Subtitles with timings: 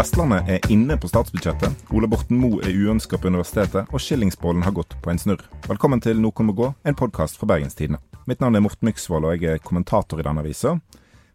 [0.00, 4.72] Vestlandet er inne på statsbudsjettet, Ola Borten Moe er uønska på universitetet, og skillingsbollen har
[4.72, 5.42] gått på en snurr.
[5.66, 8.00] Velkommen til Noe må gå, en podkast fra Bergenstidene.
[8.24, 10.78] Mitt navn er Morten Myksvold, og jeg er kommentator i denne avisa.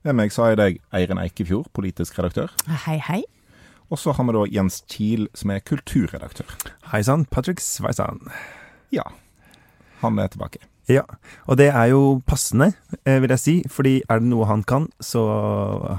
[0.02, 2.50] Ved meg så har jeg deg, Eirin Eikefjord, politisk redaktør.
[2.88, 3.20] Hei, hei.
[3.94, 6.58] Og så har vi da Jens Kiel, som er kulturredaktør.
[6.90, 8.24] Hei sann, Patrick Sveisan.
[8.90, 9.06] Ja,
[10.02, 10.66] han er tilbake.
[10.90, 11.06] Ja,
[11.46, 12.74] og det er jo passende,
[13.06, 13.60] eh, vil jeg si.
[13.70, 15.30] Fordi er det noe han kan, så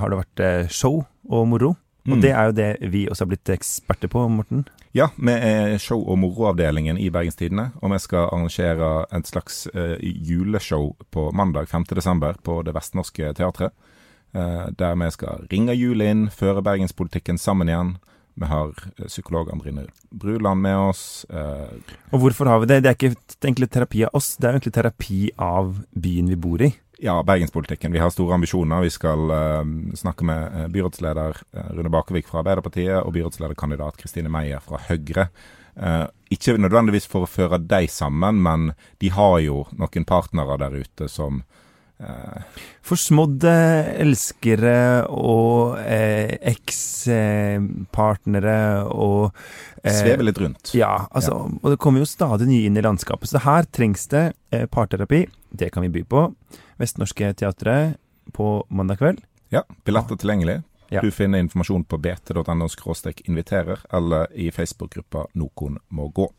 [0.03, 1.77] har det vært eh, show og moro.
[2.07, 2.21] Og Mm.
[2.23, 4.67] det er jo det vi også har blitt eksperter på, Morten.
[4.95, 9.97] Ja, vi er show- og moroavdelingen i Bergenstidene, og vi skal arrangere et slags uh,
[10.01, 11.85] juleshow på mandag 5.
[11.95, 13.73] desember på Det Vestnorske Teatret.
[14.35, 17.97] Uh, der vi skal ringe julen inn, føre bergenspolitikken sammen igjen.
[18.39, 21.25] Vi har eh, psykolog Andrine Bruland med oss.
[22.13, 22.83] Og hvorfor har vi det?
[22.83, 26.61] Det er ikke egentlig terapi av oss, det er egentlig terapi av byen vi bor
[26.61, 26.69] i.
[26.99, 27.93] ja, bergenspolitikken.
[27.93, 28.85] Vi har store ambisjoner.
[28.87, 34.33] Vi skal uh, snakke med eh, byrådsleder eh, Rune Bakevik fra Arbeiderpartiet og byrådslederkandidat Kristine
[34.33, 35.29] Meyer fra Høyre.
[35.77, 40.79] Uh, ikke nødvendigvis for å føre de sammen, men de har jo noen partnere der
[40.81, 42.41] ute som uh,
[42.87, 43.51] Forsmådde
[43.99, 49.35] elskere og eh, ekspartnere og
[49.83, 50.71] eh, svever litt rundt.
[50.79, 53.27] Ja, altså, og det kommer jo stadig nye inn i landskapet.
[53.33, 55.27] Så her trengs det eh, parterapi.
[55.51, 56.31] Det kan vi by på.
[56.77, 57.97] Vestnorske Teatret
[58.33, 59.21] på mandag kveld.
[59.49, 60.63] Ja, Billetter tilgjengelig.
[60.89, 61.01] Ja.
[61.03, 62.69] Du finner informasjon på bt.no
[63.25, 66.31] inviterer, eller i Facebook-gruppa Nokon må gå.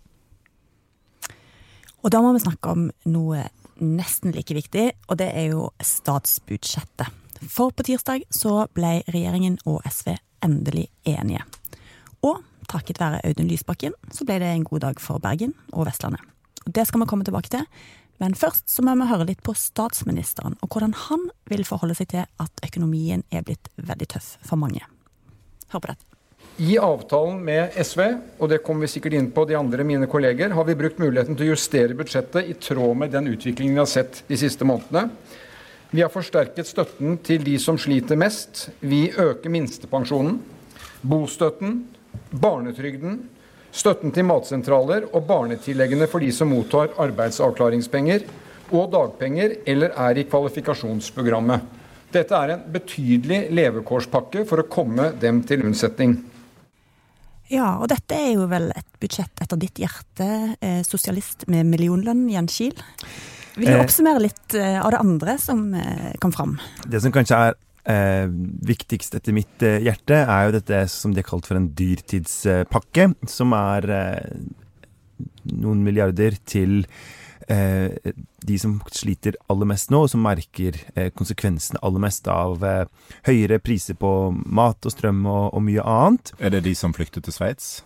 [2.02, 3.50] Og da må vi snakke om noe
[3.82, 7.10] nesten like viktig, og det er jo statsbudsjettet.
[7.50, 11.44] For på tirsdag så ble regjeringen og SV endelig enige.
[12.26, 16.22] Og takket være Audun Lysbakken så ble det en god dag for Bergen og Vestlandet.
[16.66, 17.66] Og Det skal vi komme tilbake til,
[18.22, 22.12] men først så må vi høre litt på statsministeren, og hvordan han vil forholde seg
[22.14, 24.82] til at økonomien er blitt veldig tøff for mange.
[25.74, 26.08] Hør på dette.
[26.58, 28.02] I avtalen med SV,
[28.42, 31.38] og det kommer vi sikkert inn på de andre mine kolleger, har vi brukt muligheten
[31.38, 35.12] til å justere budsjettet i tråd med den utviklingen vi har sett de siste månedene.
[35.94, 38.72] Vi har forsterket støtten til de som sliter mest.
[38.82, 40.40] Vi øker minstepensjonen,
[41.06, 41.84] bostøtten,
[42.34, 43.22] barnetrygden,
[43.78, 48.26] støtten til matsentraler og barnetilleggene for de som mottar arbeidsavklaringspenger
[48.76, 51.76] og dagpenger eller er i kvalifikasjonsprogrammet.
[52.12, 56.18] Dette er en betydelig levekårspakke for å komme dem til unnsetning.
[57.52, 62.26] Ja, og dette er jo vel et budsjett etter ditt hjerte, eh, sosialist med millionlønn,
[62.32, 62.76] Jens Kiel.
[63.56, 63.84] Vil du Eh.
[63.84, 66.60] oppsummere litt eh, av det andre som eh, kom fram?
[66.86, 67.56] Det som kanskje er
[67.90, 68.28] eh,
[68.68, 73.12] viktigst etter mitt eh, hjerte, er jo dette som de har kalt for en dyrtidspakke,
[73.30, 74.42] som er eh,
[75.58, 76.84] noen milliarder til
[77.48, 78.14] eh,
[78.48, 82.86] de som sliter aller mest nå, og som merker eh, konsekvensene aller mest av eh,
[83.28, 84.14] høyere priser på
[84.46, 86.34] mat og strøm og, og mye annet.
[86.40, 87.78] Er det de som flykter til Sveits?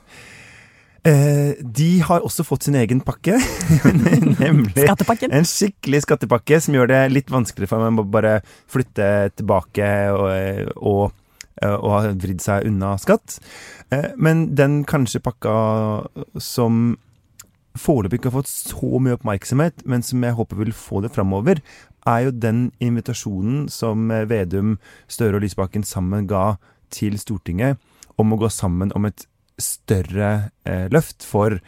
[1.08, 3.40] Eh, de har også fått sin egen pakke,
[4.44, 5.32] nemlig Skattepakken?
[5.34, 8.34] En skikkelig skattepakke som gjør det litt vanskeligere for meg å bare
[8.70, 9.08] flytte
[9.40, 11.16] tilbake og, og,
[11.72, 13.40] og ha vridd seg unna skatt.
[13.90, 15.56] Eh, Men den kanskje pakka
[16.38, 17.00] som
[17.80, 21.64] foreløpig ikke har fått så mye oppmerksomhet, men som jeg håper vil få det framover,
[22.10, 24.78] er jo den invitasjonen som eh, Vedum,
[25.10, 26.60] Støre og Lysbakken sammen ga
[26.94, 27.82] til Stortinget
[28.22, 29.26] om å gå sammen om et
[29.64, 30.32] større
[30.68, 31.60] eh, løft for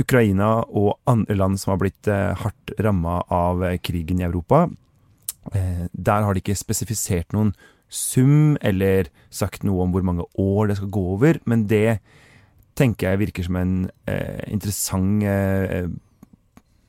[0.00, 4.66] Ukraina og andre land som har blitt eh, hardt ramma av eh, krigen i Europa.
[5.44, 7.50] Der har de ikke spesifisert noen
[7.92, 12.00] sum eller sagt noe om hvor mange år det skal gå over, men det
[12.78, 13.74] tenker jeg virker som en
[14.10, 15.86] eh, interessant eh,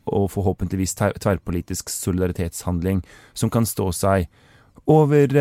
[0.05, 3.01] og forhåpentligvis tverrpolitisk solidaritetshandling
[3.33, 4.27] som kan stå seg
[4.89, 5.31] over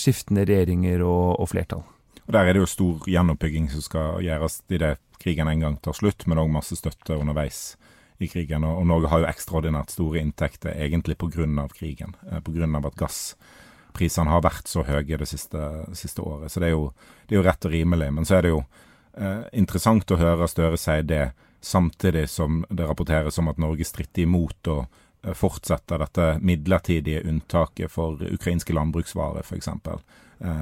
[0.00, 1.84] skiftende regjeringer og, og flertall.
[2.28, 5.96] Og Der er det jo stor gjenoppbygging som skal gjøres idet krigen en gang tar
[5.96, 7.78] slutt, men òg masse støtte underveis
[8.20, 8.66] i krigen.
[8.68, 11.68] Og Norge har jo ekstraordinært store inntekter egentlig pga.
[11.72, 12.86] krigen, eh, pga.
[12.86, 16.52] at gassprisene har vært så høye det siste, siste året.
[16.52, 16.92] Så det er, jo,
[17.26, 18.12] det er jo rett og rimelig.
[18.12, 18.64] Men så er det jo
[19.16, 21.32] eh, interessant å høre Støre si det
[21.62, 24.86] samtidig som det rapporteres om at Norge stritter imot å
[25.24, 29.68] eh, fortsette dette midlertidige unntaket for ukrainske landbruksvarer, f.eks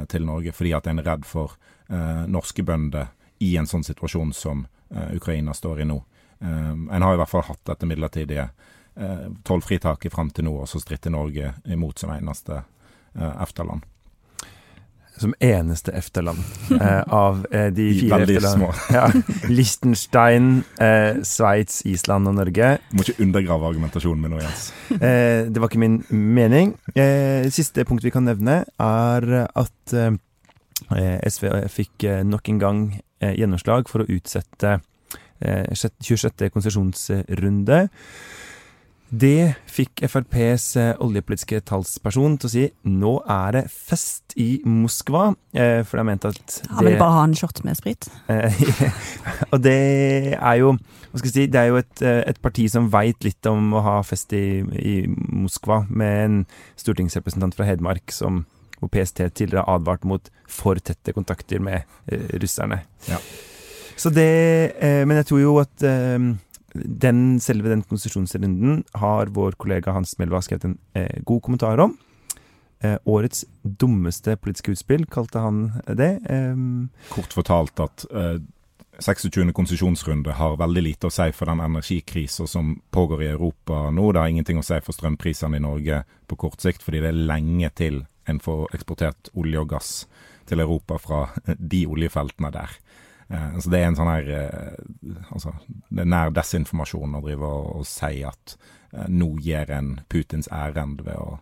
[0.08, 1.56] til Norge, fordi at en er redd for
[1.88, 5.98] eh, norske bønder i en sånn situasjon som eh, Ukraina står i nå.
[6.40, 8.48] Eh, en har i hvert fall hatt dette midlertidige
[8.96, 13.84] eh, tollfritaket fram til nå, og så stritter Norge imot som eneste eh, EFTA-land.
[15.18, 16.38] Som eneste EFTA-land
[16.80, 18.72] eh, av eh, de fire EFTA-landene.
[18.96, 19.06] Ja.
[19.48, 20.50] Liechtenstein,
[20.82, 22.76] eh, Sveits, Island og Norge.
[22.90, 24.68] Du må ikke undergrave argumentasjonen min nå, Jens.
[24.96, 26.76] Eh, det var ikke min mening.
[26.94, 32.82] Eh, siste punkt vi kan nevne, er at eh, SV fikk eh, nok en gang
[33.20, 34.78] eh, gjennomslag for å utsette
[35.36, 36.46] 26.
[36.48, 37.82] konsesjonsrunde.
[39.06, 40.72] Det fikk FrPs
[41.04, 46.40] oljepolitiske talsperson til å si nå er det fest i Moskva, for de mente at
[46.42, 48.08] det Han ville bare ha en shot med sprit?
[49.52, 49.76] og det
[50.34, 53.46] er jo hva skal jeg si, det er jo et, et parti som veit litt
[53.48, 56.42] om å ha fest i, i Moskva, med en
[56.76, 58.42] stortingsrepresentant fra Hedmark som
[58.78, 62.82] hvor PST tidligere har advart mot for tette kontakter med eh, russerne.
[63.08, 63.20] Ja.
[63.96, 66.18] Så det eh, Men jeg tror jo at eh,
[66.84, 71.96] den, selve den konsesjonsrunden har vår kollega Hans Melva skrevet en eh, god kommentar om.
[72.84, 76.12] Eh, årets dummeste politiske utspill, kalte han det.
[76.28, 76.60] Eh,
[77.12, 78.06] Kort fortalt at
[78.98, 79.52] 26.
[79.52, 84.10] konsesjonsrunde har veldig lite å si for den energikrisa som pågår i Europa nå.
[84.12, 87.26] Det har ingenting å si for strømprisene i Norge på kort sikt, fordi det er
[87.28, 89.90] lenge til en får eksportert olje og gass
[90.48, 91.20] til Europa fra
[91.72, 92.78] de oljefeltene der.
[93.28, 95.56] Eh, så det er en sånn her eh, altså,
[95.90, 98.54] Det er nær desinformasjon å drive og, og si at
[98.92, 101.40] eh, nå gir en Putins ærend ved å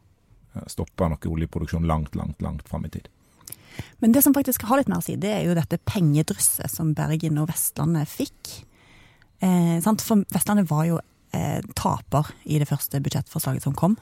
[0.70, 3.08] stoppe noe oljeproduksjon langt, langt, langt fram i tid.
[3.98, 6.92] Men det som faktisk har litt mer å si, det er jo dette pengedrysset som
[6.94, 8.52] Bergen og Vestlandet fikk.
[9.42, 11.00] Eh, For Vestlandet var jo
[11.34, 13.98] eh, taper i det første budsjettforslaget som kom.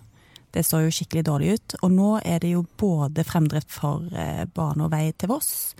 [0.52, 1.76] Det så jo skikkelig dårlig ut.
[1.80, 5.72] Og nå er det jo både fremdrift for eh, bane og vei til Voss.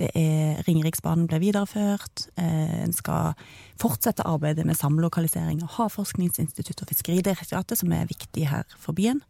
[0.00, 2.26] Det er Ringeriksbanen ble videreført.
[2.40, 3.36] Eh, en skal
[3.80, 9.22] fortsette arbeidet med samlokalisering av Havforskningsinstituttet og Fiskeridirektoratet, som er viktig her for byen.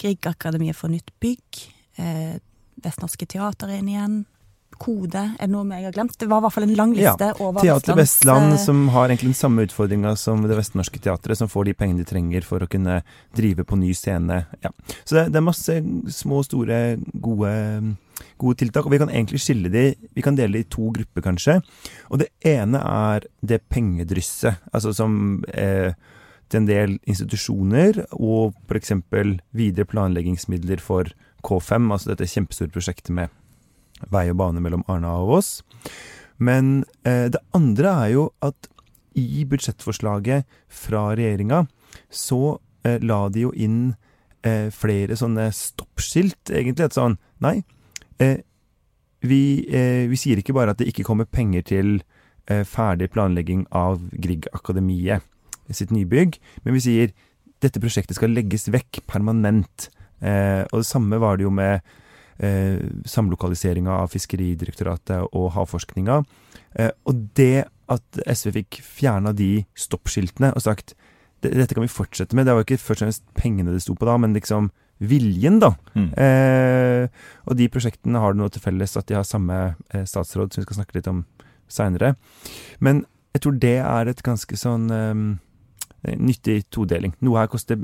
[0.00, 1.62] Griegakademiet får nytt bygg.
[2.00, 2.38] Eh,
[2.84, 4.18] Vestnorske Teater er inn igjen
[4.80, 5.20] kode?
[5.36, 6.16] Er det noe jeg har glemt?
[6.18, 9.08] Det var i hvert fall en lang liste ja, over Teater Vestland, Vestland, som har
[9.08, 12.64] egentlig den samme utfordringa som Det Vestnorske Teatret, som får de pengene de trenger for
[12.64, 13.00] å kunne
[13.36, 14.42] drive på ny scene.
[14.64, 14.72] Ja.
[15.02, 15.78] Så det, det, er masse
[16.14, 16.80] små, store,
[17.14, 17.52] gode,
[18.40, 21.24] gode tiltak, og vi kan egentlig skille de Vi kan dele de i to grupper,
[21.30, 21.58] kanskje.
[22.08, 25.92] Og det ene er det pengedrysset, altså som eh,
[26.48, 28.94] til en del institusjoner, og f.eks.
[29.52, 31.10] videre planleggingsmidler for
[31.46, 33.34] K5, altså dette kjempestore prosjektet med
[34.12, 35.52] vei og bane mellom Arna og oss.
[36.38, 38.68] Men eh, det andre er jo at
[39.18, 41.64] i budsjettforslaget fra regjeringa
[42.10, 43.80] så eh, la de jo inn
[44.46, 46.88] eh, flere sånne stoppskilt, egentlig.
[46.88, 47.60] Et sånn Nei,
[48.22, 48.40] eh,
[49.22, 51.92] vi, eh, vi, sier ikke bare at det ikke kommer penger til
[52.50, 55.26] eh, ferdig planlegging av Grieg-akademiet
[55.74, 57.14] sitt nybygg, men vi sier
[57.60, 59.90] dette prosjektet skal legges vekk permanent.
[60.18, 61.84] og det samme var det jo med
[62.38, 66.22] eh, samlokaliseringa av Fiskeridirektoratet og havforskninga.
[66.78, 70.94] Eh, og det at SV fikk fjerna de stoppskiltene og sagt
[71.38, 74.08] dette kan vi fortsette med, det var ikke først og fremst pengene det sto på
[74.08, 75.72] da, men liksom viljen, da.
[75.94, 76.08] Mm.
[76.18, 79.58] Eh, og de prosjektene har det noe til felles at de har samme
[79.94, 81.22] eh, statsråd, som vi skal snakke litt om
[81.70, 82.16] seinere.
[82.82, 83.04] Men
[83.36, 87.14] jeg tror det er et ganske sånn eh, nyttig todeling.
[87.22, 87.80] Noe her koster,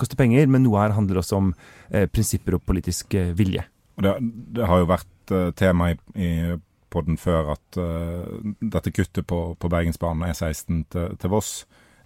[0.00, 1.52] koster, penger, men noe her handler også om
[1.90, 3.66] eh, prinsipper og politisk eh, vilje.
[3.96, 4.14] Det,
[4.56, 6.30] det, har jo vært uh, tema i, i
[6.92, 8.26] podden før at uh,
[8.60, 11.52] dette kuttet på, på Bergensbanen E16 til, til Voss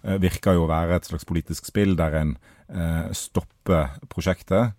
[0.05, 2.37] uh, virker jo å være et slags politisk spill der en
[3.17, 4.75] stopper prosjektet,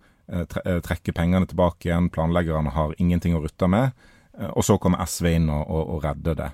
[0.47, 3.97] tre, trekker pengene tilbake igjen, planleggerne har ingenting å rutte med.
[4.55, 6.47] Og så kommer SV inn og, og, og redder det,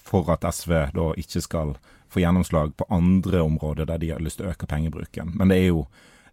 [0.00, 1.74] for at SV da ikke skal
[2.08, 5.34] få gjennomslag på andre områder der de har lyst til å øke pengebruken.
[5.36, 5.84] Men det er jo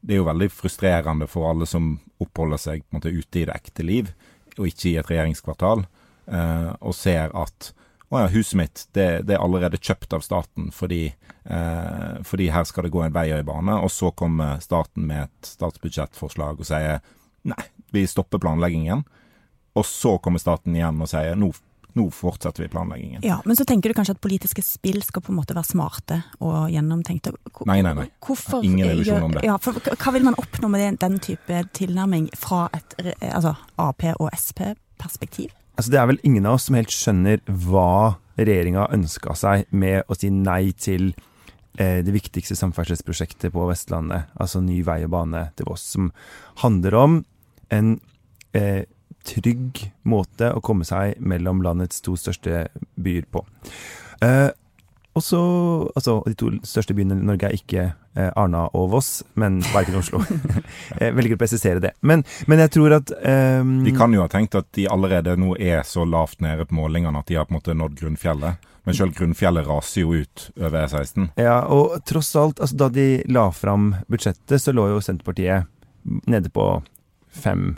[0.04, 3.86] det er jo veldig frustrerende for alle som oppholder seg måte ute i det ekte
[3.88, 4.12] liv,
[4.58, 5.86] og ikke i et regjeringskvartal,
[6.28, 7.72] eh, og ser at
[8.14, 11.08] å ja, huset mitt det, det, er allerede kjøpt av staten fordi,
[11.50, 13.78] eh, fordi, her skal det gå en vei og en bane.
[13.82, 17.02] Og så kommer staten med et statsbudsjettforslag og sier
[17.50, 17.64] nei,
[17.96, 19.02] vi stopper planleggingen.
[19.74, 21.50] Og så kommer staten igjen og sier nå
[21.94, 23.22] nå fortsetter vi planleggingen.
[23.26, 26.20] Ja, Men så tenker du kanskje at politiske spill skal på en måte være smarte
[26.40, 27.36] og gjennomtenkte?
[27.70, 28.08] Nei, nei, nei.
[28.24, 29.44] Hvorfor, Ingen illusjon om det.
[29.46, 32.98] Ja, for, hva vil man oppnå med den type tilnærming fra et
[33.30, 35.54] altså, Ap- og Sp-perspektiv?
[35.78, 40.10] Altså, det er vel ingen av oss som helt skjønner hva regjeringa ønska seg med
[40.10, 41.12] å si nei til
[41.78, 46.10] eh, det viktigste samferdselsprosjektet på Vestlandet, altså ny vei og bane til Voss, som
[46.64, 47.20] handler om
[47.74, 47.96] en
[48.58, 48.86] eh,
[49.28, 53.46] trygg måte å komme seg mellom landets to største byer på.
[54.24, 54.50] Eh,
[55.14, 55.40] og så,
[55.96, 60.00] altså, De to største byene i Norge er ikke eh, Arna og Voss, men verken
[60.00, 60.24] Oslo.
[60.98, 61.94] jeg velger å presisere det.
[62.02, 65.54] Men, men jeg tror at eh, De kan jo ha tenkt at de allerede nå
[65.60, 68.70] er så lavt nede på målingene at de har på en måte nådd grunnfjellet.
[68.84, 71.30] Men selv grunnfjellet raser jo ut over E16.
[71.40, 75.70] Ja, og tross alt, altså da de la fram budsjettet, så lå jo Senterpartiet
[76.28, 76.66] nede på
[77.34, 77.78] 5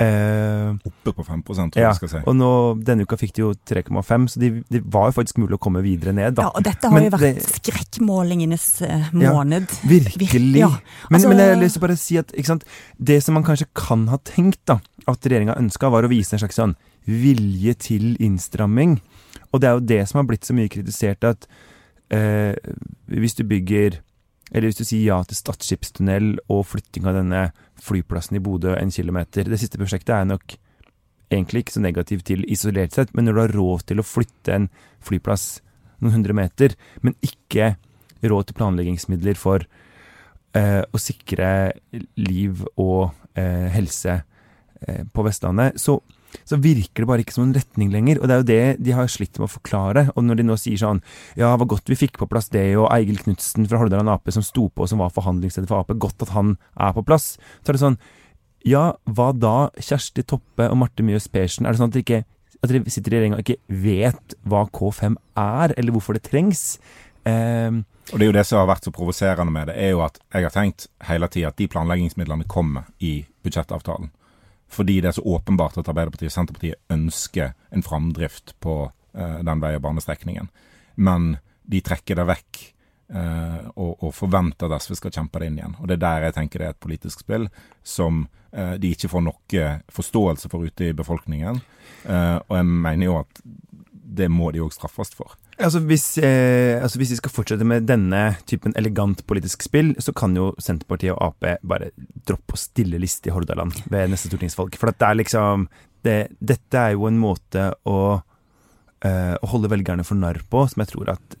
[0.00, 2.20] Eh, Oppe på 5 tror ja, jeg skal si.
[2.24, 2.50] og nå,
[2.88, 5.82] denne uka fikk de jo 3,5, så de, det var jo faktisk mulig å komme
[5.84, 6.46] videre ned, da.
[6.46, 9.68] Ja, og dette har Men jo vært det- skrekkmålingenes eh, Ja, måned.
[9.84, 10.56] Virkelig.
[10.62, 10.70] Ja,
[11.10, 12.64] men, altså- men jeg har lyst til å bare si at ikke sant,
[12.98, 16.38] det som man kanskje kan ha tenkt da, at regjeringa ønska, var å vise en
[16.40, 16.76] slags sånn
[17.06, 19.00] vilje til innstramming.
[19.52, 21.46] Og det er jo det som har blitt så mye kritisert, at
[22.10, 22.54] eh,
[23.08, 24.00] hvis du bygger
[24.50, 27.44] Eller hvis du sier ja til Stad skipstunnel og flytting av denne
[27.80, 29.46] flyplassen i Bodø en kilometer.
[29.46, 30.56] Det siste prosjektet er nok
[31.30, 34.56] egentlig ikke så negativt til isolert sett, men når du har råd til å flytte
[34.56, 34.66] en
[35.06, 35.60] flyplass
[36.00, 37.76] noen hundre meter, men ikke
[38.26, 39.64] råd til planleggingsmidler for
[40.56, 41.70] eh, å sikre
[42.18, 46.00] liv og eh, helse eh, på Vestlandet, så,
[46.48, 48.20] så virker det bare ikke som en retning lenger.
[48.20, 50.06] Og det er jo det de har slitt med å forklare.
[50.14, 51.02] Og når de nå sier sånn
[51.38, 54.44] Ja, hva godt vi fikk på plass det, og Eigil Knutsen fra Hordaland Ap som
[54.46, 57.34] sto på, som var forhandlingsleder for Ap, godt at han er på plass.
[57.62, 58.00] Så er det sånn
[58.66, 61.66] Ja, hva da, Kjersti Toppe og Marte Mjøs Persen?
[61.66, 62.24] Er det sånn at de, ikke
[62.60, 66.76] at de sitter i regjeringa og ikke vet hva K5 er, eller hvorfor det trengs?
[67.24, 70.02] Um, Og det er jo det som har vært så provoserende med det, er jo
[70.04, 74.10] at jeg har tenkt hele tida at de planleggingsmidlene kommer i budsjettavtalen.
[74.70, 78.74] Fordi det er så åpenbart at Arbeiderpartiet og Senterpartiet ønsker en framdrift på
[79.14, 80.50] eh, den vei- og banestrekningen.
[80.94, 81.32] Men
[81.70, 82.60] de trekker det vekk
[83.14, 85.76] eh, og, og forventer at SV skal kjempe det inn igjen.
[85.80, 87.48] Og Det er der jeg tenker det er et politisk spill
[87.82, 91.60] som eh, de ikke får noe forståelse for ute i befolkningen.
[92.06, 93.42] Eh, og jeg mener jo at
[94.10, 95.36] det må de òg straffes for.
[95.60, 100.14] Altså hvis, eh, altså hvis vi skal fortsette med denne typen elegant politisk spill, så
[100.16, 101.90] kan jo Senterpartiet og Ap bare
[102.28, 104.78] droppe å stille liste i Hordaland ved neste stortingsvalg.
[104.80, 105.68] For det er liksom
[106.06, 107.98] det, Dette er jo en måte å,
[109.04, 111.36] eh, å holde velgerne for narr på, som jeg tror at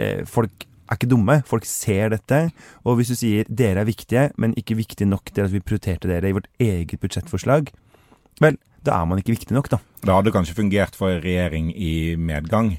[0.00, 1.42] eh, folk er ikke dumme.
[1.44, 2.40] Folk ser dette.
[2.88, 6.08] Og hvis du sier dere er viktige, men ikke viktige nok til at vi prioriterte
[6.08, 7.68] dere i vårt eget budsjettforslag,
[8.40, 8.56] vel,
[8.86, 9.82] da er man ikke viktig nok, da.
[10.00, 12.78] Det hadde kanskje fungert for en regjering i medgang.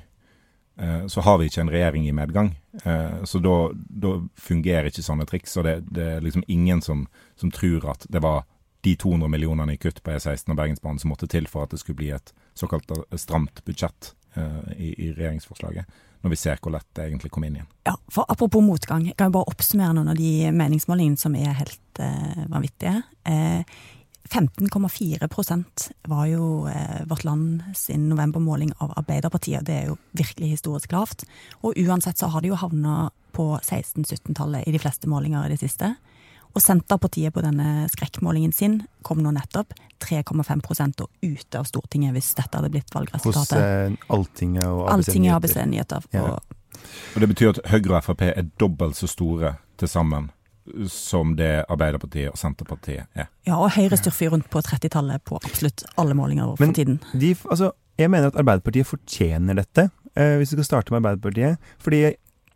[0.80, 2.56] Eh, Så har vi ikke en regjering i medgang.
[2.84, 5.58] Eh, Så da, da fungerer ikke sånne triks.
[5.58, 8.46] Og det, det er liksom ingen som, som tror at det var
[8.82, 11.82] de 200 millionene i kutt på E16 og Bergensbanen som måtte til for at det
[11.82, 12.88] skulle bli et såkalt
[13.20, 15.86] stramt budsjett eh, i, i regjeringsforslaget.
[16.24, 17.68] Når vi ser hvor lett det egentlig kom inn igjen.
[17.88, 22.00] Ja, for Apropos motgang, kan jo bare oppsummere noen av de meningsmålingene som er helt
[22.04, 23.02] eh, vanvittige.
[23.28, 23.62] Eh,
[24.30, 29.66] 15,4% var jo eh, Vårt Land sin novembermåling av Arbeiderpartiet.
[29.66, 31.26] Det er jo virkelig historisk lavt.
[31.66, 35.60] Og uansett så har de jo havna på 16-17-tallet i de fleste målinger i det
[35.64, 35.96] siste.
[36.54, 42.32] Og Senterpartiet på denne skrekkmålingen sin kom nå nettopp 3,5 og ute av Stortinget hvis
[42.38, 43.60] dette hadde blitt Hos valgresultatet.
[43.60, 45.36] eh, Alltinget og ABC Alltinget.
[45.36, 46.10] ABC Nyheter.
[46.12, 46.24] Ja.
[46.24, 46.56] Og
[47.16, 50.32] Og Det betyr at Høyre og Frp er dobbelt så store til sammen
[50.92, 53.30] som det Arbeiderpartiet og Senterpartiet er.
[53.48, 57.00] Ja, og Høyre styrfer rundt på 30-tallet på absolutt alle målinger Men- for tiden.
[57.14, 61.58] De, altså, jeg mener at Arbeiderpartiet fortjener dette, eh, hvis vi skal starte med Arbeiderpartiet.
[61.84, 62.04] Fordi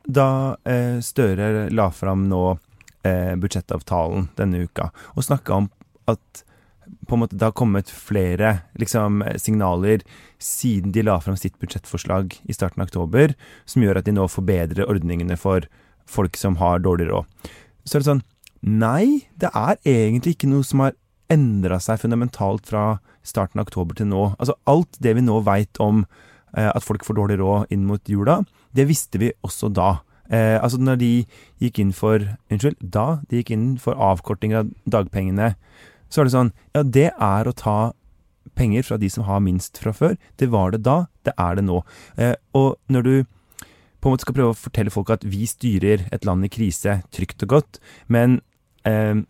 [0.08, 2.58] da eh, Støre la fram nå
[3.03, 5.70] eh, budsjettavtalen denne uka, og snakka om
[6.12, 6.43] at
[7.08, 10.03] på en måte det har kommet flere liksom, signaler
[10.41, 13.34] siden de la fram sitt budsjettforslag i starten av oktober,
[13.65, 15.67] som gjør at de nå forbedrer ordningene for
[16.10, 17.51] folk som har dårlig råd.
[17.84, 18.24] Så er det sånn
[18.63, 20.94] Nei, det er egentlig ikke noe som har
[21.34, 22.84] endra seg fundamentalt fra
[23.28, 24.22] starten av oktober til nå.
[24.38, 26.06] Altså alt det vi nå veit om
[26.56, 28.40] eh, at folk får dårlig råd inn mot jula,
[28.72, 29.98] det visste vi også da.
[30.32, 31.12] Eh, altså når de
[31.60, 35.54] gikk inn for Unnskyld, da de gikk inn for avkorting av dagpengene,
[36.08, 37.78] så er det sånn Ja, det er å ta
[38.56, 40.16] penger fra de som har minst fra før.
[40.38, 41.82] Det var det da, det er det nå.
[42.16, 43.16] Eh, og når du
[44.04, 47.00] på en måte skal prøve å fortelle folk at vi styrer et land i krise
[47.16, 47.80] trygt og godt,
[48.12, 48.42] men
[48.90, 49.22] eh,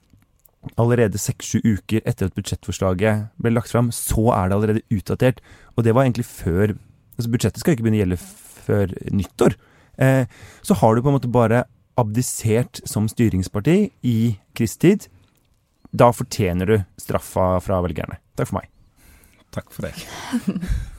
[0.82, 5.44] allerede seks-sju uker etter at budsjettforslaget ble lagt fram, så er det allerede utdatert.
[5.75, 6.74] Og det var egentlig før
[7.13, 8.22] altså Budsjettet skal ikke begynne å gjelde
[8.63, 9.58] før nyttår.
[10.01, 10.24] Eh,
[10.65, 11.65] så har du på en måte bare
[12.00, 13.77] abdisert som styringsparti
[14.10, 14.18] i
[14.58, 15.06] krisetid.
[15.94, 18.18] Da fortjener du straffa fra velgerne.
[18.39, 18.72] Takk for meg.
[19.53, 20.01] Takk for deg.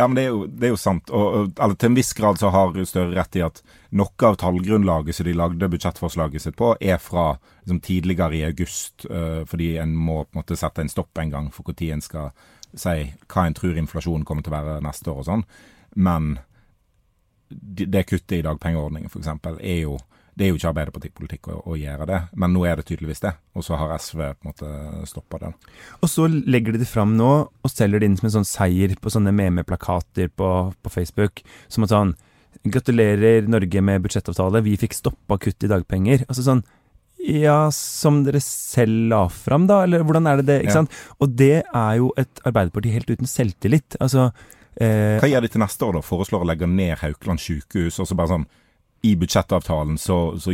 [0.00, 1.10] Ja, men det er jo, det er jo sant.
[1.12, 3.58] Og, og, til en viss grad så har Støre rett i at
[4.00, 9.04] noe av tallgrunnlaget som de lagde budsjettforslaget sitt på, er fra liksom, tidligere i august.
[9.10, 12.04] uh, fordi en må på en måte sette en stopp en gang for når en
[12.06, 12.30] skal
[12.72, 15.44] si hva en tror inflasjonen kommer til å være neste år og sånn.
[16.00, 16.38] Men
[17.50, 19.28] det kuttet i dagpengeordningen f.eks.
[19.60, 19.98] er jo
[20.36, 23.32] det er jo ikke Arbeiderpartipolitikk å, å gjøre det, men nå er det tydeligvis det.
[23.58, 24.70] Og så har SV på en måte
[25.10, 25.50] stoppa det.
[26.00, 28.94] Og så legger de det fram nå, og selger det inn som en sånn seier
[29.00, 31.42] på sånne memeplakater på, på Facebook.
[31.68, 32.14] Som at sånn
[32.66, 36.26] Gratulerer Norge med budsjettavtale, vi fikk stoppa kutt i dagpenger.
[36.28, 36.62] Altså sånn
[37.20, 39.82] Ja, som dere selv la fram, da?
[39.84, 40.58] Eller hvordan er det det?
[40.64, 40.78] Ikke Ja.
[40.80, 40.90] sant?
[41.20, 43.96] Og det er jo et Arbeiderparti helt uten selvtillit.
[44.00, 44.30] Altså
[44.80, 46.00] eh, Hva gjør de til neste år, da?
[46.00, 48.46] Foreslår å legge ned Haukeland sykehus, og så bare sånn
[49.02, 50.52] i budsjettavtalen så, så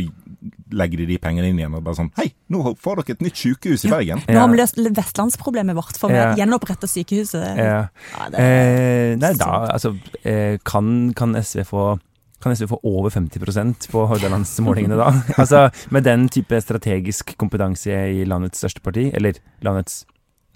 [0.71, 3.39] legger de de pengene inn igjen og bare sånn Hei, nå får dere et nytt
[3.41, 3.95] sykehus i Ja.
[3.97, 4.21] Bergen.
[4.27, 6.33] Nå har vi løst vestlandsproblemet vårt, for vi Ja.
[6.35, 7.57] gjenoppretter sykehuset.
[7.57, 7.89] ja.
[8.17, 11.99] Ja, det, Eh, nei, da altså eh, kan, kan SV få
[12.39, 15.09] kan SV få over 50% på Hordalandsmålingene da?
[15.41, 19.33] altså Med den type strategisk kompetanse i landets største parti, eller
[19.65, 20.05] landets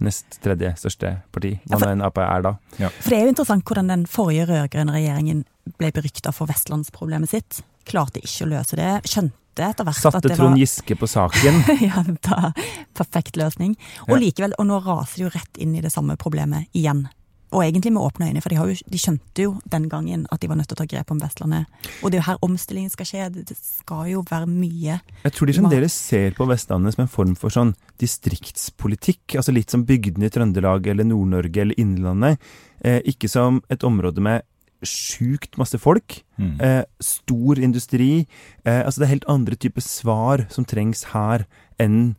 [0.02, 2.56] nest tredje største parti, hva nå enn Ap er da.
[2.78, 5.44] For det er jo interessant hvordan den forrige rød-grønne regjeringen
[5.78, 7.62] ble berykta for vestlandsproblemet sitt.
[7.88, 8.90] Klarte ikke å løse det.
[9.10, 11.64] Skjønte etter hvert at Satte det Trond var Giske på saken.
[11.90, 12.52] ja, da,
[12.98, 13.74] perfekt løsning.
[14.08, 14.22] Og Ja.
[14.26, 17.08] likevel, og nå raser de jo rett inn i det samme problemet igjen.
[17.52, 20.40] Og egentlig med åpne øyne, for de, har jo, de skjønte jo den gangen at
[20.40, 21.66] de var nødt til å ta grep om Vestlandet.
[22.00, 23.26] Og det er jo her omstillingen skal skje.
[23.36, 27.12] Det det skal jo være mye Jeg tror de fremdeles ser på Vestlandet som en
[27.12, 29.36] form for sånn distriktspolitikk.
[29.36, 32.40] Altså litt som bygdene i Trøndelag eller Nord-Norge eller Innlandet.
[32.84, 34.48] Eh, ikke som et område med
[34.88, 36.22] sjukt masse folk.
[36.42, 36.56] Mm.
[36.62, 38.28] Eh, stor industri.
[38.66, 41.46] Eh, altså det er helt andre typer svar som trengs her
[41.82, 42.16] enn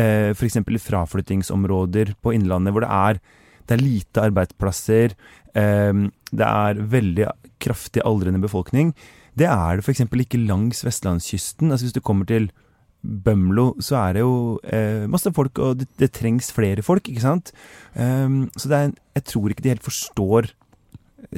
[0.00, 0.60] eh, f.eks.
[0.60, 3.20] i fraflyttingsområder på Innlandet, hvor det er,
[3.66, 5.14] det er lite arbeidsplasser.
[5.54, 8.94] Eh, det er veldig kraftig aldrende befolkning.
[9.38, 10.02] Det er det f.eks.
[10.06, 11.70] ikke langs vestlandskysten.
[11.70, 12.50] Altså Hvis du kommer til
[13.00, 17.22] Bømlo, så er det jo eh, masse folk, og det, det trengs flere folk, ikke
[17.24, 17.52] sant?
[17.94, 20.50] Um, så det er, jeg tror ikke de helt forstår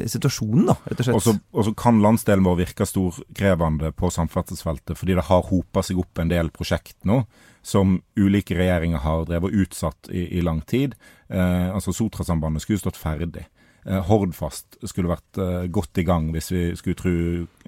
[0.06, 1.38] situasjonen, da, rett og slett.
[1.52, 6.18] Og så- kan landsdelen vår virke storkrevende på samferdselsfeltet, fordi det har hopa seg opp
[6.18, 7.24] en del prosjekt nå
[7.62, 10.94] som ulike regjeringer har drevet utsatt i, i lang tid.
[11.28, 13.46] Eh, altså Sotrasambandet skulle stått ferdig.
[13.84, 17.12] Eh, Hordfast skulle vært eh, godt i gang hvis vi skulle tro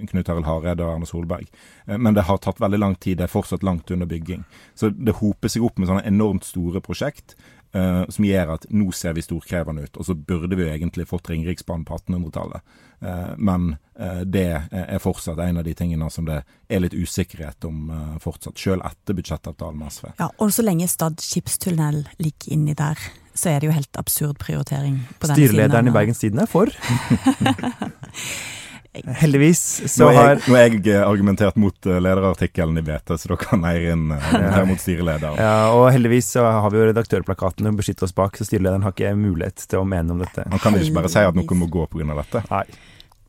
[0.06, 1.48] Knut Arild Hareide og Erna Solberg.
[1.86, 3.18] Eh, men det har tatt veldig lang tid.
[3.18, 4.44] Det er fortsatt langt under bygging.
[4.78, 7.34] Så det hoper seg opp med sånne enormt store prosjekt
[7.74, 9.98] eh, som gjør at nå ser vi storkrevende ut.
[9.98, 12.76] Og så burde vi jo egentlig fått Ringeriksbanen på 1800-tallet.
[13.04, 16.38] Uh, men uh, det er fortsatt en av de tingene som det
[16.72, 20.06] er litt usikkerhet om eh, fortsatt, selv etter budsjettavtalen med SV.
[20.22, 23.00] Ja, og så lenge Stad skipstunnel ligger inni der,
[23.36, 25.02] så er det jo helt absurd prioritering.
[25.18, 26.72] på den siden Styrelederen i Bergens Tidende er for.
[28.94, 33.14] Heldigvis så Nå har jeg, nå har jeg eh, argumentert mot eh, lederartikkelen i BT,
[33.18, 35.40] så da kan Eirin uh, argumentere mot styrelederen.
[35.42, 38.94] ja, Og heldigvis så har vi jo redaktørplakaten å beskytte oss bak, så styrelederen har
[38.94, 40.46] ikke mulighet til å mene om dette.
[40.52, 42.14] Man kan ikke bare si at noen må gå pga.
[42.22, 42.44] dette.
[42.52, 42.64] Nei.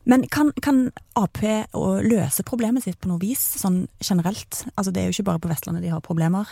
[0.06, 0.84] Men kan, kan
[1.18, 4.62] Ap løse problemet sitt på noe vis, sånn generelt?
[4.76, 6.46] Altså Det er jo ikke bare på Vestlandet de har problemer.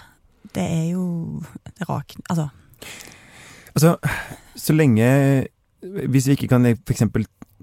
[0.51, 1.05] Det er jo
[1.79, 2.17] det rak...
[2.29, 2.51] Altså,
[3.75, 3.97] Altså,
[4.57, 5.07] så lenge
[5.83, 7.03] Hvis vi ikke kan f.eks.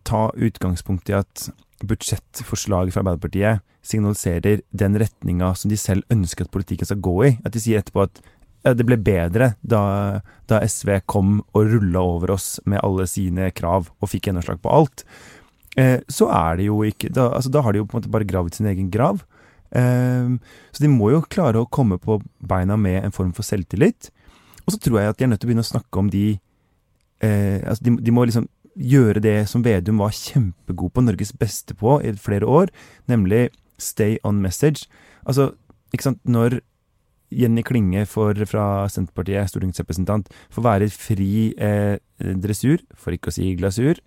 [0.08, 1.50] ta utgangspunkt i at
[1.88, 7.32] budsjettforslaget fra Arbeiderpartiet signaliserer den retninga som de selv ønsker at politikken skal gå i,
[7.46, 8.22] at de sier etterpå at
[8.62, 9.82] ja, det ble bedre da,
[10.50, 14.74] da SV kom og rulla over oss med alle sine krav og fikk gjennomslag på
[14.76, 15.06] alt,
[15.82, 18.14] eh, så er det jo ikke da, altså, da har de jo på en måte
[18.14, 19.24] bare gravd sin egen grav.
[19.74, 20.38] Eh,
[20.70, 24.12] så de må jo klare å komme på beina med en form for selvtillit.
[24.68, 26.26] Og så tror jeg at de er nødt til å begynne å snakke om de
[27.26, 31.76] eh, altså de, de må liksom gjøre det som Vedum var kjempegod på, Norges beste
[31.78, 32.72] på, i flere år,
[33.12, 33.50] nemlig
[33.82, 34.88] stay on message.
[35.26, 35.52] Altså,
[35.94, 36.62] ikke sant, når
[37.32, 41.96] Jenny Klinge for, fra Senterpartiet, stortingsrepresentant, får være fri eh,
[42.44, 44.02] dressur, for ikke å si glasur,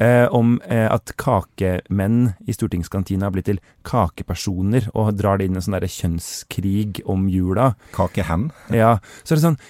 [0.00, 5.60] eh, om eh, at kakemenn i stortingskantina har blitt til kakepersoner, og drar det inn
[5.60, 7.74] en sånn derre kjønnskrig om jula.
[7.96, 8.48] Kakehen.
[8.72, 9.62] Ja, så er det sånn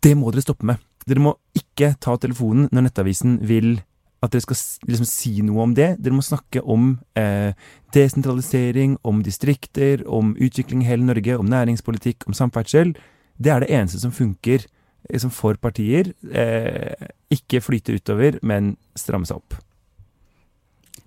[0.00, 0.82] Det må dere stoppe med.
[1.10, 3.80] Dere må ikke ta telefonen når Nettavisen vil
[4.20, 4.58] at dere skal
[4.90, 5.94] liksom si noe om det.
[5.98, 7.56] Dere må snakke om eh,
[7.96, 12.92] desentralisering, om distrikter, om utvikling i hele Norge, om næringspolitikk, om samferdsel.
[13.40, 14.66] Det er det eneste som funker
[15.08, 16.12] liksom for partier.
[16.28, 19.56] Eh, ikke flyte utover, men stramme seg opp.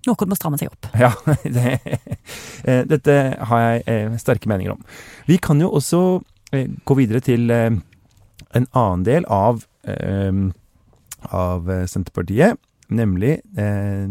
[0.04, 0.90] noen må stramme seg opp.
[0.98, 1.12] Ja,
[1.56, 1.78] det,
[2.66, 4.82] eh, dette har jeg eh, sterke meninger om.
[5.30, 6.02] Vi kan jo også
[6.52, 7.70] eh, gå videre til eh,
[8.54, 14.08] en annen del av, eh, av eh, Senterpartiet, nemlig eh,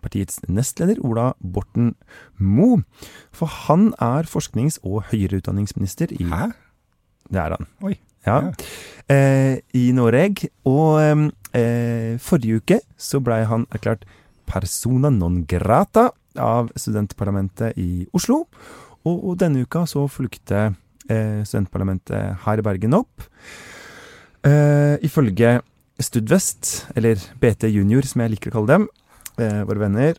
[0.00, 1.94] partiets nestleder Ola Borten
[2.36, 2.82] Moe.
[3.32, 6.50] For han er forsknings- og høyere utdanningsminister i Hæ?
[7.30, 7.68] Det er han.
[7.86, 7.94] Oi.
[8.26, 8.40] Ja.
[8.40, 8.52] Ja.
[9.14, 10.50] Eh, I Norge.
[10.68, 11.00] Og
[11.54, 14.06] eh, forrige uke så blei han erklært
[14.50, 18.44] persona non grata av studentparlamentet i Oslo.
[19.04, 20.72] Og, og denne uka så fulgte
[21.08, 23.28] eh, studentparlamentet her i Bergen opp.
[24.46, 25.58] Eh, ifølge
[26.00, 28.86] Studvest, eller BT Junior som jeg liker å kalle dem,
[29.36, 30.14] uh, våre venner,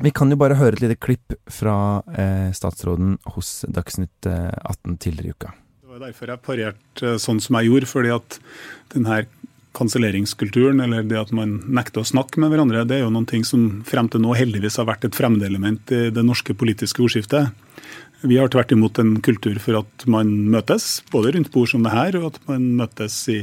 [0.00, 5.28] Vi kan jo bare høre et lite klipp fra uh, statsråden hos Dagsnytt 18 tidligere
[5.28, 5.50] i uka.
[5.82, 8.38] Det var derfor jeg parerte sånn som jeg gjorde, fordi at
[8.94, 9.18] denne
[9.76, 13.44] kanselleringskulturen, eller det at man nekter å snakke med hverandre, det er jo noen ting
[13.46, 17.52] som frem til nå heldigvis har vært et fremmedelement i det norske politiske ordskiftet.
[18.20, 21.92] Vi har tvert imot en kultur for at man møtes, både rundt bord som det
[21.94, 23.38] her, og at man møtes i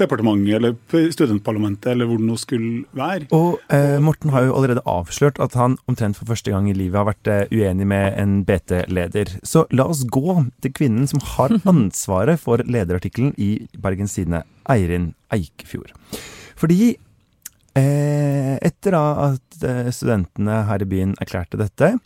[0.00, 3.28] departementet eller studentparlamentet eller hvor det nå skulle være.
[3.36, 6.96] Og eh, Morten har jo allerede avslørt at han omtrent for første gang i livet
[7.02, 9.34] har vært eh, uenig med en BT-leder.
[9.44, 15.12] Så la oss gå til kvinnen som har ansvaret for lederartikkelen i Bergens Tidende, Eirin
[15.34, 15.92] Eikefjord.
[16.56, 16.94] Fordi
[17.76, 21.96] eh, etter at eh, studentene her i byen erklærte dette,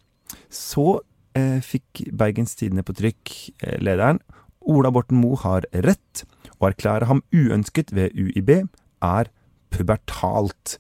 [0.51, 0.99] så
[1.39, 4.21] eh, fikk Bergens Tidende på trykk eh, lederen.
[4.69, 6.25] Ola Borten Moe har rett.
[6.59, 9.31] Å erklære ham uønsket ved UiB er
[9.71, 10.79] pubertalt.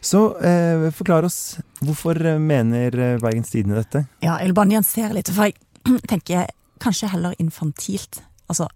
[0.00, 4.06] Så eh, forklar oss, hvorfor mener eh, Bergens Tidende dette?
[4.24, 6.48] Ja, jeg vil bare nyansere litt, for jeg tenker
[6.80, 8.22] kanskje heller infantilt.
[8.48, 8.70] Altså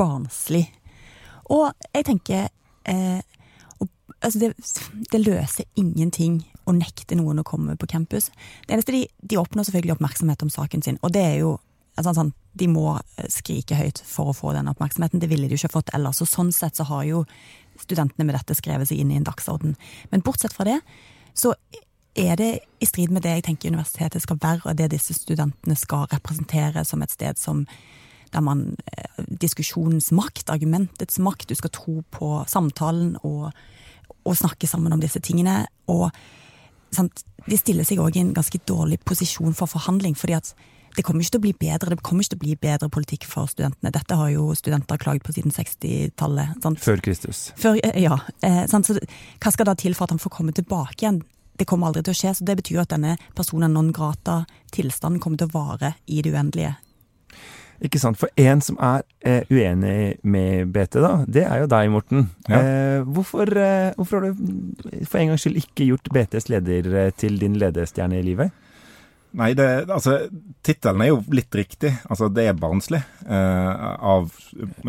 [0.00, 0.64] barnslig.
[1.52, 2.48] Og jeg tenker
[2.88, 3.20] eh,
[4.20, 4.50] altså det,
[5.12, 8.30] det, løser ingenting å nekte noen å komme på campus.
[8.66, 11.56] Det eneste de, de oppnår selvfølgelig oppmerksomhet om saken sin, og det er jo
[11.96, 15.20] altså, sånn, De må eh, skrike høyt for å få den oppmerksomheten.
[15.22, 16.18] Det ville de jo ikke fått ellers.
[16.18, 17.22] Så sånn sett så har jo
[17.78, 19.76] studentene med dette skrevet seg inn i en dagsorden.
[20.10, 20.80] Men bortsett fra det,
[21.38, 21.54] så
[22.18, 22.50] er det
[22.82, 26.82] i strid med det jeg tenker universitetet skal være, og det disse studentene skal representere
[26.84, 27.64] som et sted som
[28.30, 31.48] der man eh, Diskusjonens makt, argumentets makt.
[31.48, 33.50] Du skal tro på samtalen og
[34.24, 35.64] å snakke sammen om disse tingene.
[35.92, 36.10] Og
[36.94, 40.14] sant, de stiller seg òg i en ganske dårlig posisjon for forhandling.
[40.14, 40.54] fordi at
[40.96, 43.26] det kommer ikke til å bli bedre det kommer ikke til å bli bedre politikk
[43.30, 43.92] for studentene.
[43.94, 46.66] Dette har jo studenter klagd på siden 60-tallet.
[46.82, 47.52] Før Kristus.
[47.56, 48.18] Før, eh, ja.
[48.42, 51.22] Eh, så hva skal da til for at han får komme tilbake igjen?
[51.56, 55.38] Det kommer aldri til å skje, så det betyr at denne personen non grata-tilstanden kommer
[55.38, 56.74] til å vare i det uendelige
[57.84, 58.18] ikke sant.
[58.20, 62.26] For en som er eh, uenig med BT, da, det er jo deg, Morten.
[62.48, 62.60] Ja.
[62.60, 67.14] Eh, hvorfor, eh, hvorfor, har du for en gangs skyld ikke gjort BTs leder eh,
[67.16, 68.56] til din ledestjerne i livet?
[69.38, 70.16] Nei, det, altså,
[70.66, 71.92] tittelen er jo litt riktig.
[72.10, 74.26] Altså, det er barnslig eh, av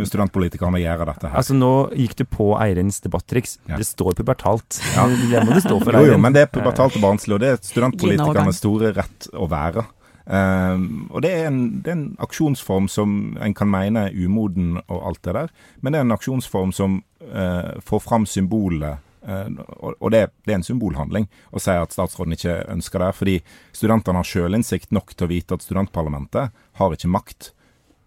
[0.01, 1.37] studentpolitikerne å gjøre dette her.
[1.43, 3.59] Altså, nå gikk du på Eirins debattriks.
[3.69, 3.77] Ja.
[3.77, 4.81] Det står pubertalt.
[4.95, 5.05] Ja.
[5.05, 6.09] Det må det stå for Eirin.
[6.09, 9.45] Jo, jo, men det er pubertalt og barnslig, og det er studentpolitikernes store rett å
[9.51, 9.85] være.
[10.31, 14.77] Um, og det er, en, det er, en, aksjonsform som en kan mene er umoden
[14.85, 15.49] og alt det der,
[15.83, 17.01] men det er en aksjonsform som
[17.33, 19.03] uh, får fram symbolet.
[19.27, 19.59] Uh,
[19.99, 23.09] og det, det, er en symbolhandling å si at statsråden ikke ønsker det.
[23.17, 23.35] Fordi
[23.75, 27.51] studentene har sjølinnsikt nok til å vite at studentparlamentet har ikke makt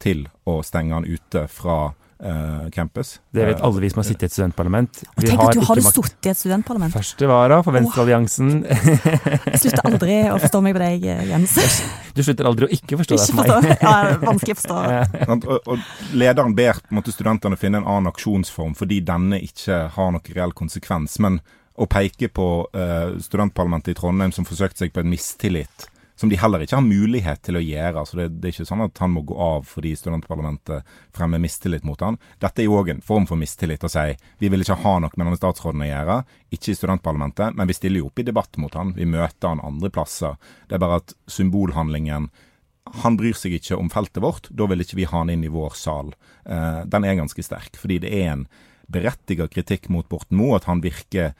[0.00, 1.92] til å stenge han ute fra
[2.24, 3.20] uh, campus.
[3.30, 5.02] Det vet alle vi som har sittet i et studentparlament.
[5.16, 6.94] Vi Tenk at du hadde sittet i et studentparlament.
[6.94, 8.52] Første vara for Venstrealliansen.
[9.52, 11.58] Jeg slutter aldri å forstå meg på deg, Jens.
[12.14, 13.72] Du slutter aldri å ikke forstå deg for meg.
[13.82, 14.76] Ja, vanskelig å forstå.
[15.34, 19.88] og, og, lederen ber på en måte studentene finne en annen aksjonsform fordi denne ikke
[19.96, 21.18] har noen reell konsekvens.
[21.24, 21.40] Men
[21.74, 26.38] å peke på uh, studentparlamentet i Trondheim som forsøkte seg på en mistillit som de
[26.38, 27.98] heller ikke har mulighet til å gjøre.
[27.98, 31.86] altså det, det, er ikke sånn at han må gå av fordi studentparlamentet fremmer mistillit
[31.86, 32.18] mot han.
[32.42, 34.06] Dette er jo òg en form for mistillit å si
[34.38, 36.18] vi vil ikke ha noe med denne statsråden å gjøre.
[36.54, 38.94] Ikke i studentparlamentet, men vi stiller jo opp i debatt mot han.
[38.94, 40.38] Vi møter han andre plasser.
[40.68, 42.30] Det er bare at symbolhandlingen
[43.00, 45.50] han bryr seg ikke om feltet vårt, da vil ikke vi ha han inn i
[45.50, 46.12] vår sal.
[46.44, 48.46] Eh, den er ganske sterk, fordi det er en
[48.92, 51.32] berettiget kritikk mot Borten Moe at han virker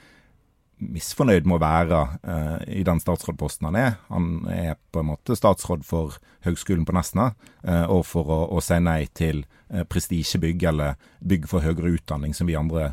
[0.82, 3.92] misfornøyd med å være uh, i den statsrådposten han er.
[4.10, 7.30] Han er på en måte statsråd for Høgskolen på Nesna,
[7.66, 12.34] uh, og for å, å, si nei til uh, prestisjebygg, eller bygg for høyere utdanning,
[12.36, 12.92] som vi andre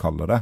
[0.00, 0.36] kaller det.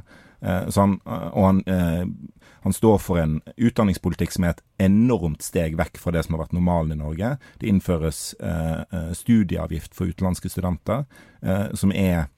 [0.47, 6.13] Han, og han, han, står for en utdanningspolitikk som er et enormt steg vekk fra
[6.15, 7.33] det som har vært normalen i Norge.
[7.59, 8.21] Det innføres
[9.19, 11.03] studieavgift for utenlandske studenter,
[11.75, 12.29] som er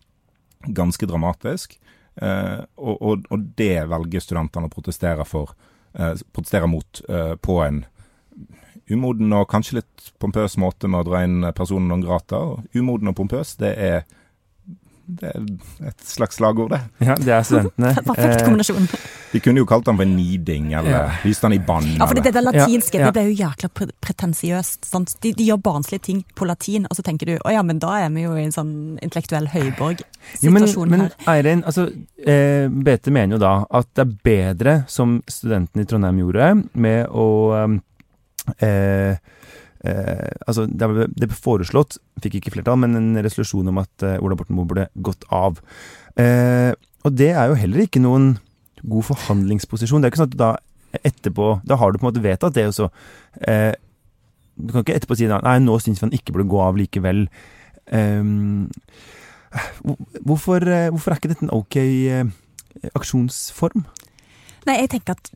[0.78, 1.76] ganske dramatisk.
[2.18, 5.54] Uh, og, og, og, det velger studentene å protestere for,
[5.98, 7.84] uh, protestere mot uh, på en
[8.88, 12.40] umoden og kanskje litt pompøs måte med å dra inn personen non grata.
[12.74, 14.00] Umoden og pompøs, det er
[15.08, 15.44] det er
[15.88, 16.80] et slags slagord, det.
[17.00, 17.92] Ja, det er studentene.
[18.08, 18.88] Perfekt kombinasjon.
[19.32, 21.00] De kunne jo kalt han for niding, eller ja.
[21.24, 21.86] vist han i bann.
[21.96, 23.08] Ja, for det det latinske, ja, ja.
[23.08, 24.90] det ble jo jækla pretensiøst.
[24.92, 27.94] De, de, gjør barnslige ting på latin, og så tenker du å ja, men da
[28.02, 31.06] er vi jo i en sånn intellektuell høyborg-situasjon her.
[31.06, 31.88] Men Eirin, altså,
[32.20, 37.08] eh, BT mener jo da at det er bedre, som studentene i Trondheim gjorde, med
[37.08, 37.28] å
[38.60, 39.16] eh,
[39.88, 44.06] eh, altså det, ble, det ble foreslått, fikk ikke flertall, men en resolusjon om at
[44.06, 45.60] eh, Ola Borten Moe burde gått av.
[46.20, 46.72] Eh,
[47.06, 48.36] og det er jo heller ikke noen
[48.82, 50.02] god forhandlingsposisjon.
[50.02, 50.54] Det er ikke sånn at da
[51.04, 52.86] etterpå Da har du på en måte vedtatt det, og så
[53.44, 53.74] eh,
[54.56, 57.26] Du kan ikke etterpå si nei, nå syns vi han ikke burde gå av likevel.
[57.88, 58.68] Um,
[60.26, 62.32] hvorfor, eh, hvorfor, er ikke dette en ok eh,
[62.98, 63.86] aksjonsform?
[64.68, 65.30] Nei, jeg tenker at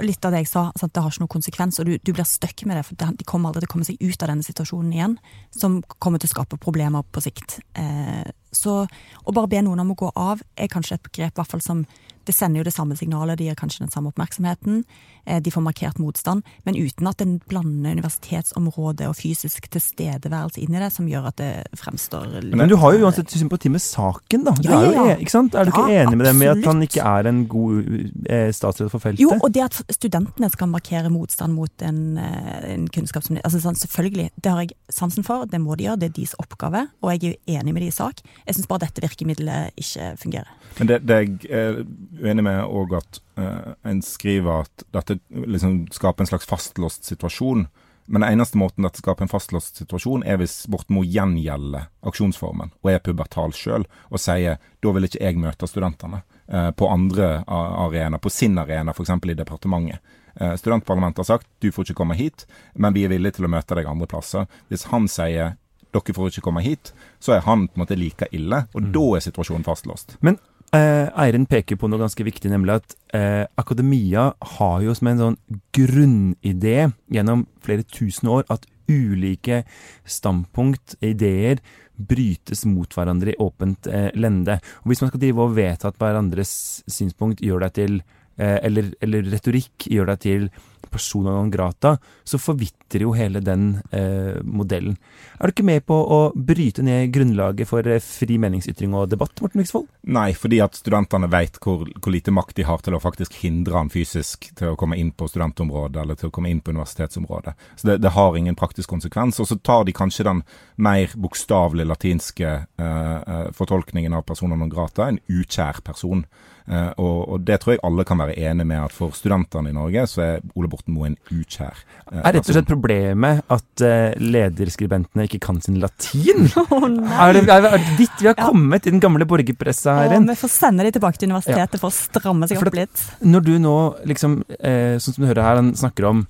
[0.00, 2.24] litt av det jeg sa, at det har ikke noen konsekvens, og du, du blir
[2.28, 2.84] stuck med det.
[2.88, 5.16] For de kommer aldri til å komme seg ut av denne situasjonen igjen,
[5.52, 7.58] som kommer til å skape problemer på sikt.
[7.76, 11.52] Eh, så å bare be noen om å gå av er kanskje et begrep hvert
[11.52, 11.84] fall som
[12.30, 14.84] det sender jo det samme signalet, det gir kanskje den samme oppmerksomheten.
[15.26, 20.76] Eh, de får markert motstand, men uten at en blander universitetsområdet og fysisk tilstedeværelse inn
[20.76, 23.82] i det, som gjør at det fremstår litt Men du har jo uansett sympati med
[23.82, 24.54] saken, da.
[24.64, 25.06] Ja, ja, ja.
[25.14, 25.56] Er, ikke sant?
[25.58, 27.90] Er du ikke ja, enig med dem i at han ikke er en god
[28.30, 29.24] eh, statsråd for feltet?
[29.24, 33.62] Jo, og det at studentene skal markere motstand mot en, eh, en kunnskap som altså,
[33.64, 36.86] sånn, Selvfølgelig, det har jeg sansen for, det må de gjøre, det er deres oppgave,
[37.00, 38.20] og jeg er jo enig med de i sak.
[38.46, 40.50] Jeg syns bare dette virkemidlet ikke fungerer.
[40.78, 41.80] Men det, det er
[42.20, 47.66] uenig med òg at uh, en skriver at dette liksom skaper en slags fastlåst situasjon.
[48.10, 52.90] Men den eneste måten dette skaper en fastlåst situasjon, er hvis Borten gjengjelder aksjonsformen og
[52.90, 58.18] er pubertal sjøl og sier da vil ikke jeg møte studentene uh, på andre arenaer,
[58.18, 59.14] på sin arena, f.eks.
[59.14, 60.16] i departementet.
[60.40, 63.52] Uh, studentparlamentet har sagt du får ikke komme hit, men vi er villige til å
[63.52, 64.46] møte deg andre plasser.
[64.70, 65.56] Hvis han sier
[65.94, 68.64] dere får ikke komme hit, så er han på en måte like ille.
[68.74, 68.90] Og mm.
[68.94, 70.16] da er situasjonen fastlåst.
[70.24, 75.08] Men eh, Eiren peker på noe ganske viktig, nemlig at eh, akademia har jo som
[75.10, 75.38] en sånn
[75.74, 79.64] grunnidé gjennom flere tusen år at ulike
[80.08, 81.58] standpunkt, ideer,
[82.00, 84.58] brytes mot hverandre i åpent eh, lende.
[84.82, 86.52] Og Hvis man skal drive og vedta at hverandres
[86.90, 90.50] synspunkt gjør deg til eh, eller, eller retorikk gjør deg til
[90.90, 94.96] persona non grata, så forvitrer jo hele den eh, modellen.
[95.38, 99.36] Er du ikke med på å bryte ned grunnlaget for eh, fri meningsytring og debatt,
[99.42, 99.88] Morten Viksvold?
[100.10, 103.78] Nei, fordi at studentene vet hvor, hvor, lite makt de har til å faktisk hindre
[103.78, 107.56] han fysisk til å komme inn på studentområdet eller til å komme inn på universitetsområdet.
[107.76, 109.40] Så det, det har ingen praktisk konsekvens.
[109.42, 110.44] Og så tar de kanskje den
[110.80, 116.24] mer bokstavelig latinske eh, eh fortolkningen av persona non grata, en ukjær person.
[116.68, 119.76] Uh, og, og, det tror jeg alle kan være enig med, at for studentene i
[119.76, 121.78] Norge så er Ole Borten Moe en ukjær.
[122.10, 126.48] Uh, er rett og slett problemet at uh, lederskribentene ikke kan sin latin?
[126.70, 128.46] Oh, er, det, er, er det ditt vi har ja.
[128.46, 130.12] kommet i den gamle borgerpressa her?
[130.14, 131.80] Oh, vi får sende de tilbake til universitetet ja.
[131.80, 133.02] for å stramme seg opp litt.
[133.26, 133.74] Når du nå,
[134.08, 136.22] liksom, sånn som du hører her, han snakker om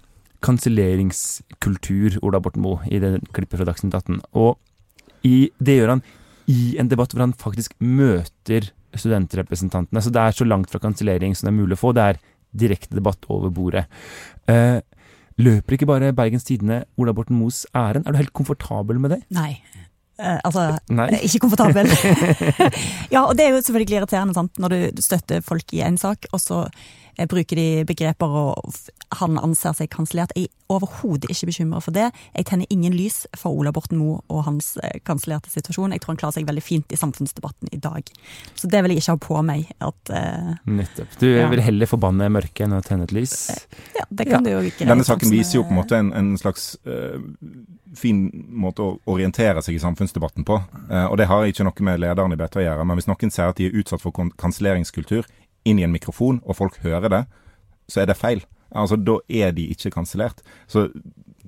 [0.44, 4.22] kanselleringskultur, Ola Borten Moe, i det klippet fra Dagsnytt 18.
[4.40, 4.56] Og
[5.26, 6.04] i, det gjør han
[6.50, 10.02] i en debatt hvor han faktisk møter studentrepresentantene.
[10.02, 11.92] Så det er så langt fra kansellering som det er mulig å få.
[11.96, 13.84] Det er direkte debatt over bordet.
[14.50, 14.80] Eh,
[15.40, 18.04] løper ikke bare Bergens Tidende Ola Borten Moes æren?
[18.04, 19.20] Er du helt komfortabel med det?
[19.34, 19.52] Nei.
[20.20, 21.08] Eh, altså, Nei.
[21.26, 21.88] ikke komfortabel.
[23.14, 24.58] ja, og det er jo selvfølgelig irriterende sant?
[24.60, 26.64] når du støtter folk i en sak, og så
[27.28, 28.74] bruker de begreper og
[29.18, 30.32] han anser seg kansellert.
[30.38, 32.10] Jeg er overhodet ikke bekymra for det.
[32.36, 35.94] Jeg tenner ingen lys for Ola Borten Moe og hans eh, kansellerte situasjon.
[35.96, 38.06] Jeg tror han klarer seg veldig fint i samfunnsdebatten i dag.
[38.54, 39.72] Så det vil jeg ikke ha på meg.
[39.82, 41.18] At, uh, Nettopp.
[41.18, 41.48] Du ja.
[41.50, 43.34] vil heller forbanne mørket enn å tenne et lys?
[43.98, 44.44] Ja, det kan ja.
[44.46, 44.86] du jo ikke.
[44.86, 47.18] Denne saken viser jo på en måte en, en slags uh,
[47.98, 48.28] fin
[48.62, 50.60] måte å orientere seg i samfunnsdebatten på.
[50.86, 52.86] Uh, og det har ikke noe med lederen i bete å gjøre.
[52.86, 55.26] Men hvis noen sier at de er utsatt for kanselleringskultur,
[55.64, 57.24] inn i en mikrofon, og folk hører det,
[57.90, 58.44] så er det feil.
[58.70, 60.42] Altså, Da er de ikke kansellert.
[60.66, 60.88] Så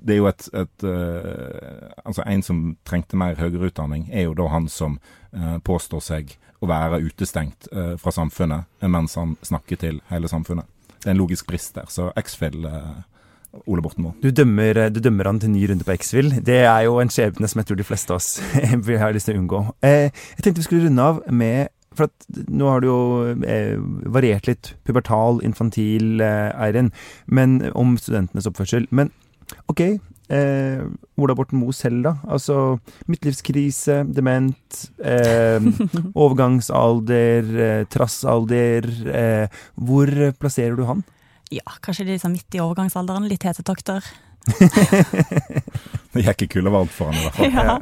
[0.03, 4.35] det er jo et, et uh, Altså, en som trengte mer høyere utdanning, er jo
[4.37, 4.99] da han som
[5.35, 10.67] uh, påstår seg å være utestengt uh, fra samfunnet, mens han snakker til hele samfunnet.
[10.99, 11.89] Det er en logisk brist der.
[11.91, 12.63] Så X-Fill
[13.67, 14.15] Ole Borten Moe.
[14.23, 16.31] Du du dømmer, han til ny runde på X-Fill.
[16.41, 18.39] Det er jo en skjebne som jeg tror de fleste av oss
[18.87, 19.63] vil ha lyst til å unngå.
[19.83, 21.67] jeg tenkte vi skulle runde av med
[21.97, 23.01] for at nå har du jo
[23.47, 23.75] eh,
[24.13, 26.91] variert litt pubertal, infantil eh, Eirin,
[27.25, 28.87] men om studentenes oppførsel.
[28.91, 29.11] Men
[29.71, 29.81] OK,
[30.33, 30.83] eh,
[31.21, 32.15] Ola Borten Moe selv, da?
[32.27, 32.77] Altså
[33.11, 35.63] midtlivskrise, dement, eh,
[36.25, 38.89] overgangsalder, eh, trassalder.
[39.13, 41.03] Eh, hvor plasserer du han?
[41.53, 43.27] Ja, kanskje liksom midt i overgangsalderen.
[43.29, 44.05] Litt hetetokter.
[46.13, 47.53] det gikk ikke kulde varmt for han i hvert fall.
[47.53, 47.77] Ja.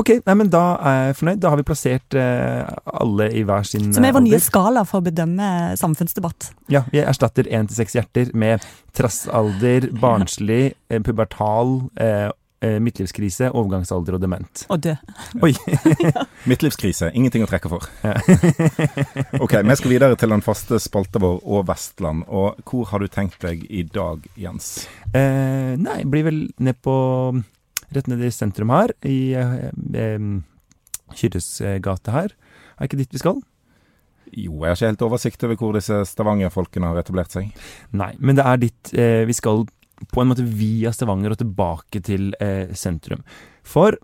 [0.00, 1.40] Ok, nei, men da er jeg fornøyd.
[1.42, 2.64] Da har vi plassert eh,
[3.02, 6.50] alle i hver sin Som er vår nye skala for å bedømme samfunnsdebatt.
[6.72, 8.64] Ja, vi erstatter én til seks hjerter med
[8.96, 12.30] trassalder, barnslig, eh, pubertal, eh,
[12.64, 14.64] eh, midtlivskrise, overgangsalder og dement.
[14.72, 15.14] Og død.
[15.44, 15.52] Oi.
[16.50, 17.84] Midtlivskrise, ingenting å trekke for.
[19.36, 22.24] ok, vi skal videre til den faste spalta vår og Vestland.
[22.32, 24.86] Og hvor har du tenkt deg i dag, Jens?
[25.12, 27.00] Eh, nei, blir vel ned på
[27.94, 30.18] rett nede i sentrum her, i eh,
[31.16, 32.34] Kyrres gate her.
[32.78, 33.40] Er ikke dit vi skal?
[34.30, 37.50] Jo, jeg har ikke helt oversikt over hvor disse Stavanger-folkene har etablert seg.
[37.96, 39.64] Nei, men det er dit eh, vi skal
[40.10, 43.24] på en måte via Stavanger og tilbake til eh, sentrum.
[43.66, 43.98] For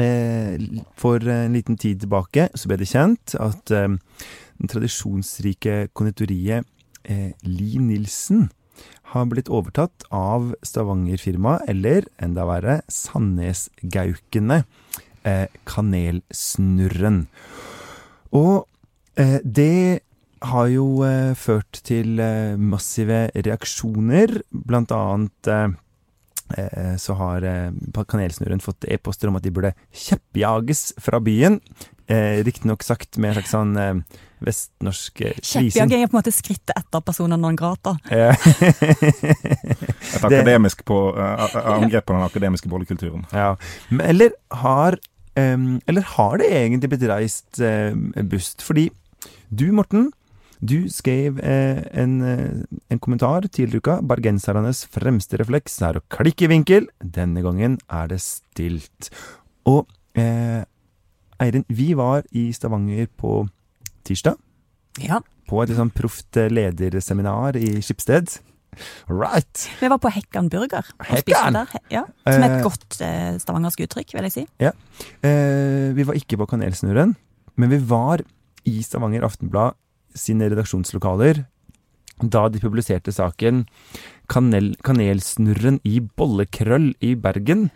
[0.00, 0.54] eh,
[0.96, 3.74] for en liten tid tilbake så ble det kjent at
[4.56, 6.64] den tradisjonsrike konditoriet
[7.04, 8.46] eh, Li Nilsen
[9.12, 14.64] har blitt overtatt av Stavanger-firmaet, eller enda verre, Sandnesgaukene.
[15.26, 17.26] eh, Kanelsnurren.
[18.36, 18.66] Og
[19.18, 20.02] eh, det
[20.46, 25.74] har jo eh, ført til eh, massive reaksjoner, blant annet eh,
[26.58, 27.46] eh, så har
[27.96, 31.60] Kanelsnurren fått e-poster om at de burde kjeppjages fra byen.
[32.06, 34.04] Eh, Riktignok sagt med en slags sånn
[34.40, 34.54] eh,
[35.14, 35.40] krisen.
[35.42, 37.96] Kjeppjaging er på en måte skrittet etter personer non grata.
[40.16, 43.26] Et akademisk på, uh, angrep på den akademiske bollekulturen.
[43.32, 43.56] ja.
[44.02, 44.98] Eller har
[45.36, 47.94] um, Eller har det egentlig blitt reist eh,
[48.24, 48.62] bust?
[48.62, 48.90] Fordi
[49.48, 50.10] du, Morten,
[50.60, 53.98] du skrev eh, en, eh, en kommentar tidligere i uka.
[54.02, 56.88] Bergensernes fremste refleks er å klikke i vinkel.
[57.00, 59.10] Denne gangen er det stilt.
[59.68, 59.84] Og
[60.16, 60.64] eh,
[61.42, 63.42] Eirin, vi var i Stavanger på
[64.06, 64.36] tirsdag.
[65.02, 65.20] Ja.
[65.46, 68.38] På et sånn proft eh, lederseminar i Skipsted.
[69.08, 69.66] Right!
[69.80, 70.84] Vi var på Hekkan burger.
[71.08, 71.56] Hekkan?
[71.92, 72.56] Ja, som er Eh.
[72.58, 74.46] et godt eh, stavangersk uttrykk, vil jeg si.
[74.60, 77.14] Eh, vi var ikke på Kanelsnurren,
[77.56, 78.24] men vi var
[78.66, 79.76] i Stavanger Aftenblad
[80.16, 81.44] sine redaksjonslokaler
[82.22, 83.66] da de publiserte saken
[84.28, 87.70] Kanel, 'Kanelsnurren i bollekrøll i Bergen'.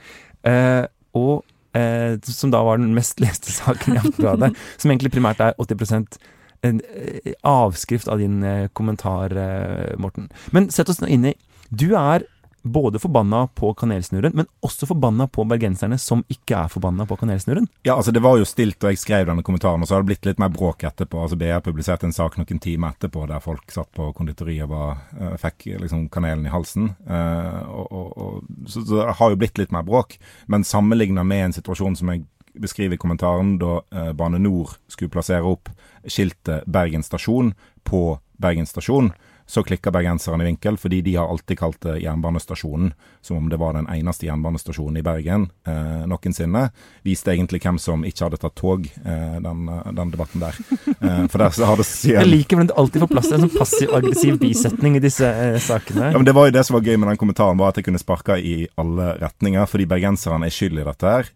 [0.44, 1.44] Eh, og
[1.76, 6.18] eh, som da var den mest leste saken i Aftenbladet, som egentlig primært er 80
[6.62, 10.28] en eh, avskrift av din eh, kommentar, eh, Morten.
[10.50, 11.34] Men sett oss nå inn i
[11.70, 12.26] Du er
[12.62, 17.68] både forbanna på Kanelsnurren, men også forbanna på bergenserne som ikke er forbanna på Kanelsnurren.
[17.82, 20.10] Ja, altså Det var jo stilt, og jeg skrev denne kommentaren, og så har det
[20.12, 21.22] blitt litt mer bråk etterpå.
[21.22, 24.98] altså BR publiserte en sak noen timer etterpå der folk satt på konditoriet og var,
[25.18, 26.94] eh, fikk liksom kanelen i halsen.
[27.06, 30.18] Eh, og, og, og, så, så det har jo blitt litt mer bråk.
[30.46, 32.24] Men sammenligna med en situasjon som jeg
[32.60, 35.70] beskriver i kommentaren, da eh, Bane NOR skulle plassere opp
[36.06, 39.12] skiltet Bergen stasjon på Bergen stasjon,
[39.50, 43.58] så klikker bergenserne i vinkel, fordi de har alltid kalt det jernbanestasjonen, som om det
[43.58, 46.68] var den eneste jernbanestasjonen i Bergen eh, noensinne.
[47.06, 49.64] Viste egentlig hvem som ikke hadde tatt tog, eh, den,
[49.96, 50.60] den debatten der.
[51.00, 53.46] Eh, for der så har det Jeg liker hvordan det alltid får plass til en
[53.46, 56.12] sånn passiv-aggressiv bisetning i disse eh, sakene.
[56.12, 57.88] ja, men Det var jo det som var gøy med den kommentaren, var at jeg
[57.88, 59.66] kunne sparka i alle retninger.
[59.70, 61.32] Fordi bergenserne er skyld i dette her.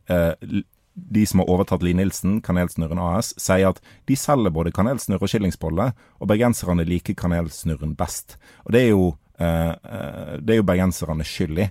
[0.96, 5.22] Eh, de som har overtatt Li Nilsen, Kanelsnurren AS, sier at de selger både kanelsnurr
[5.22, 8.36] og skillingsbolle, og bergenserne liker kanelsnurren best.
[8.66, 11.70] Og det er jo, eh, eh, det er jo bergenserne skyld i.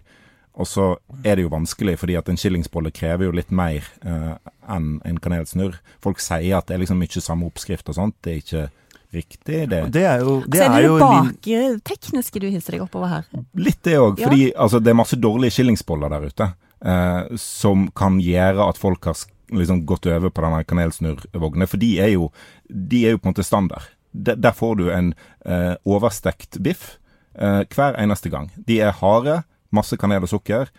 [0.55, 4.35] Og så er det jo vanskelig, fordi at en skillingsbolle krever jo litt mer eh,
[4.69, 5.79] enn en kanelsnurr.
[5.99, 8.15] Folk sier at det er liksom mye samme oppskrift og sånt.
[8.21, 8.69] Det er ikke
[9.13, 9.69] riktig.
[9.69, 13.07] Det Det er jo, det så er er det jo baktekniske du hisser deg oppover
[13.07, 13.25] her.
[13.55, 14.27] Litt det òg, Ja.
[14.27, 16.53] fordi altså, det er masse dårlige skillingsboller der ute.
[16.83, 19.19] Eh, som kan gjøre at folk har
[19.55, 21.69] liksom gått over på denne kanelsnurrvognen.
[21.69, 22.29] For de er, jo,
[22.67, 23.87] de er jo på en måte standard.
[24.11, 25.13] Der, der får du en
[25.45, 26.97] eh, overstekt biff
[27.39, 28.51] eh, hver eneste gang.
[28.67, 29.41] De er harde,
[29.73, 30.73] masse kanel og sukker,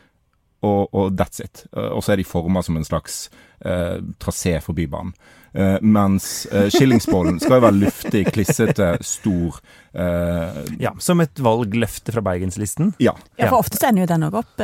[0.65, 1.65] og, og that's it.
[1.73, 3.25] Eh, og så er de forma som en slags
[3.65, 5.17] eh, trasé for Bybanen.
[5.55, 9.61] Eh, mens eh, skillingsbollen skal jo være luftig, klissete, stor.
[9.95, 12.89] Uh, Ja, som et valgløfte fra Bergenslisten.
[12.99, 13.13] ja.
[13.39, 14.59] Ja, for ofte ender jo den òg opp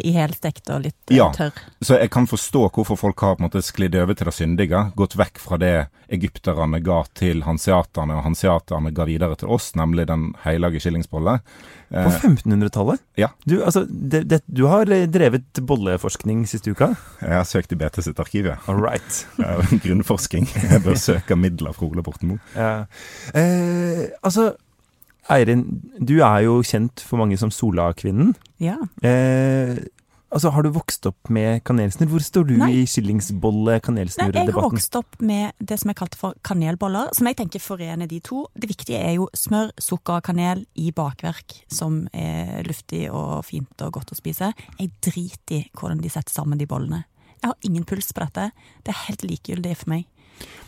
[0.00, 1.26] i helstekt og litt Ja.
[1.36, 1.52] tørr.
[1.84, 4.80] Så jeg kan forstå hvorfor folk har på en måte sklidd over til det syndige,
[4.96, 10.06] gått vekk fra det egypterne ga til hanseaterne, og hanseaterne ga videre til oss, nemlig
[10.08, 11.40] den hellige skillingsbolle.
[11.94, 13.00] På 1500-tallet?
[13.20, 13.28] ja.
[13.44, 16.94] Du, altså, det, det, du har drevet bolleforskning siste uka?
[17.20, 18.56] Jeg har søkt i BT sitt arkiv, ja.
[18.66, 19.26] All right.
[19.44, 19.60] Ja,
[20.14, 20.46] Grunnforsking.
[20.72, 22.40] Jeg bør søke midler fra Ole Borten Moe.
[22.54, 22.84] Ja.
[23.34, 24.54] Eh, altså,
[25.30, 25.66] Eirin,
[25.98, 28.34] du er jo kjent for mange som Sola-kvinnen.
[28.60, 28.76] Ja.
[29.02, 29.78] Eh,
[30.30, 32.10] altså, har du vokst opp med kanelsnurr?
[32.12, 32.58] Hvor står du Nei.
[32.58, 34.60] i Nei, jeg har skillingsbolle-kanelsnurr-debatten?
[34.60, 38.46] vokst opp med det som jeg kalte for kanelboller, som jeg tenker forener de to.
[38.54, 43.86] Det viktige er jo smør, sukker og kanel i bakverk, som er luftig og fint
[43.86, 44.52] og godt å spise.
[44.78, 47.04] Jeg driter i hvordan de setter sammen de bollene.
[47.40, 48.50] Jeg har ingen puls på dette.
[48.84, 50.10] Det er helt likegyldig for meg.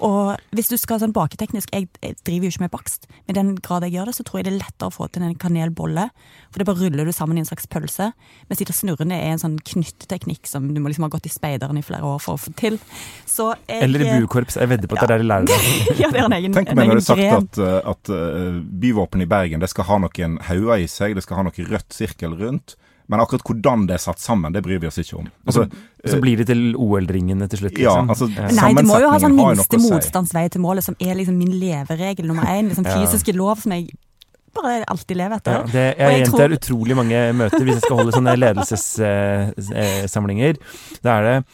[0.05, 3.37] Og hvis du skal sånn baketeknisk, jeg, jeg driver jo ikke med bakst, men i
[3.39, 5.37] den grad jeg gjør det, så tror jeg det er lettere å få til en
[5.41, 6.05] kanelbolle,
[6.53, 8.11] for det bare ruller du sammen i en slags pølse,
[8.51, 11.33] mens de der snurrene er en sånn knytteteknikk som du må liksom ha gått i
[11.33, 12.77] speideren i flere år for å få til.
[13.25, 14.61] Så jeg, Eller i buekorps.
[14.61, 15.61] Jeg vedder på at det er der de lærer det.
[16.03, 19.25] ja, det er en egen, Tenk om jeg hadde sagt at, uh, at uh, byvåpenet
[19.25, 22.37] i Bergen det skal ha noen hauger i seg, det skal ha noe rødt sirkel
[22.37, 22.77] rundt.
[23.09, 25.27] Men akkurat hvordan det er satt sammen, det bryr vi oss ikke om.
[25.47, 25.69] Altså,
[26.07, 28.09] Så blir det til OL-ringene til slutt, ja, liksom.
[28.11, 28.49] altså, Ja.
[28.63, 32.27] Nei, det må jo ha sånn minste motstandsvei til målet, som er liksom min leveregel
[32.27, 32.69] nummer én.
[32.71, 32.95] Liksom Ja.
[32.99, 33.89] fysiske lov som jeg
[34.57, 35.73] bare alltid lever Ja, etter.
[35.73, 40.57] det, jeg jeg tror- utrolig mange møter hvis jeg skal holde sånne ledelsessamlinger.
[41.03, 41.45] Da er det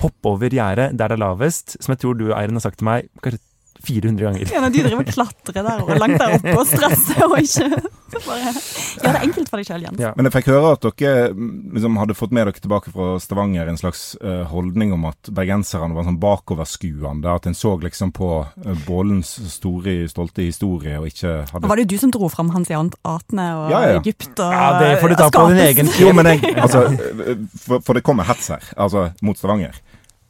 [0.00, 2.84] hopp over gjerdet der det er lavest, som jeg tror du Eiren, har sagt til
[2.86, 3.38] meg kanskje
[3.86, 4.50] 400 ganger.
[4.52, 7.68] Ja, når du driver og klatrer der og langt der oppe og stresser og ikke
[8.26, 8.52] bare
[8.98, 10.00] Gjør det enkelt for deg sjøl, Jens.
[10.00, 10.10] Ja.
[10.16, 11.28] Men jeg fikk høre at dere
[11.76, 15.96] liksom, hadde fått med dere tilbake fra Stavanger en slags uh, holdning om at bergenserne
[15.96, 17.28] var sånn bakoverskuende.
[17.30, 21.80] At en så liksom på uh, Bålens store, stolte historie og ikke Og hadde var
[21.80, 24.00] det jo du som dro fram hansiatene og Ja, ja, ja.
[24.02, 27.46] Egypt og Ja, det får du ta på din egen Jo, men jeg, altså, eh,
[27.60, 29.78] for, for det kommer hets her, altså mot Stavanger.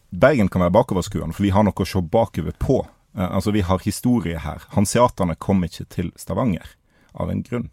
[0.08, 2.80] Bergen kan være bakoverskuende, for vi har noe å se bakover på.
[3.16, 4.66] Eh, altså, vi har historie her.
[4.74, 6.74] Hanseaterne kom ikke til Stavanger
[7.18, 7.70] av en grunn.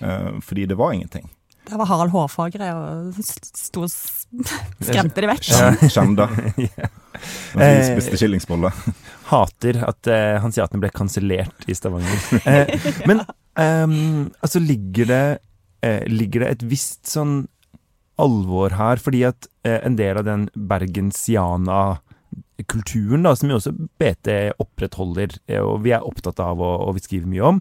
[0.00, 1.30] Eh, fordi det var ingenting.
[1.66, 3.90] Der var Harald Hårfagre og sto og
[4.86, 5.48] skremte de vekk.
[5.50, 5.96] Mens
[6.60, 6.68] vi
[7.56, 8.70] Eh, spiste skillingsbolle.
[9.32, 12.20] Hater at uh, hanseatene ble kansellert i Stavanger.
[12.44, 13.22] uh, men
[13.56, 15.22] um, altså ligger det,
[15.82, 17.46] uh, ligger det et visst sånn
[18.20, 20.46] alvor her, fordi at en del av den
[22.56, 26.94] bergensiana-kulturen, da, som jo også BT opprettholder, eh, og vi er opptatt av og, og
[26.96, 27.60] vi skriver mye om,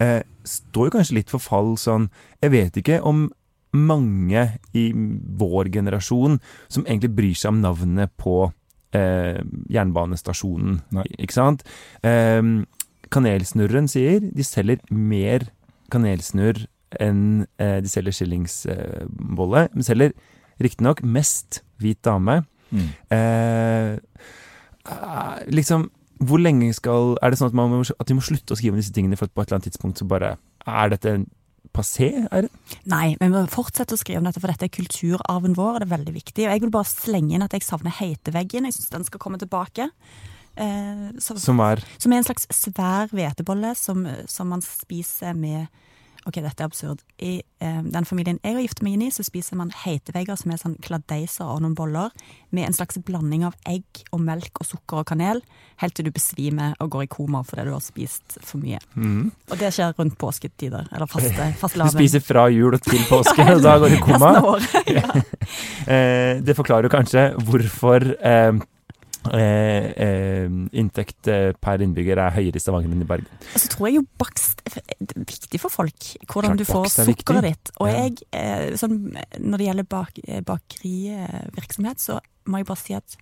[0.00, 2.10] eh, står jo kanskje litt for fall sånn
[2.42, 3.30] Jeg vet ikke om
[3.72, 8.52] mange i vår generasjon som egentlig bryr seg om navnet på
[8.94, 11.04] eh, jernbanestasjonen, Nei.
[11.18, 11.62] ikke sant?
[12.02, 12.64] Eh,
[13.10, 15.50] kanelsnurren sier de selger mer
[15.90, 16.66] kanelsnurr
[17.00, 19.68] enn eh, de selger skillingsbolle.
[19.74, 20.14] De selger
[20.62, 22.46] riktignok mest hvit dame.
[22.70, 22.88] Mm.
[23.14, 23.92] Eh,
[24.90, 25.88] eh, liksom,
[26.26, 28.74] hvor lenge skal Er det sånn at, man må, at vi må slutte å skrive
[28.74, 30.36] om disse tingene, for at på et eller annet tidspunkt så bare
[30.66, 31.26] Er dette en
[31.76, 32.08] passé?
[32.32, 32.50] Er det?
[32.88, 35.86] Nei, vi må fortsette å skrive om dette, for dette er kulturarven vår, og det
[35.86, 36.46] er veldig viktig.
[36.46, 38.64] Og jeg vil bare slenge inn at jeg savner heiteveggen.
[38.64, 39.90] Jeg syns den skal komme tilbake.
[40.56, 45.66] Eh, så, Som er som er en slags svær hvetebolle som, som man spiser med
[46.26, 47.02] Ok, dette er absurd.
[47.22, 50.50] I eh, den familien jeg har giftet meg inn i, så spiser man heitevegger som
[50.50, 52.10] er sånn kladeiser og noen boller,
[52.50, 55.42] med en slags blanding av egg og melk og sukker og kanel,
[55.82, 58.80] helt til du besvimer og går i koma fordi du har spist for mye.
[58.96, 61.50] Og det skjer rundt påsketider, eller faste,
[61.86, 64.32] Du spiser fra jul til påske, og da går du i koma.
[64.40, 65.10] Snår, ja.
[65.86, 68.56] Eh, det forklarer jo kanskje hvorfor eh,
[69.34, 70.46] eh, eh,
[70.78, 73.28] inntekt eh, per innbygger er høyere i Stavanger enn i Bergen.
[73.56, 74.80] Så tror jeg jo bakst er
[75.16, 77.70] viktig for folk, hvordan Klart du får er sukkeret ditt.
[77.80, 77.94] Og Ja.
[78.04, 78.98] jeg, eh, sånn,
[79.40, 83.16] når det gjelder bak, eh, bakerivirksomhet, så må jeg bare si at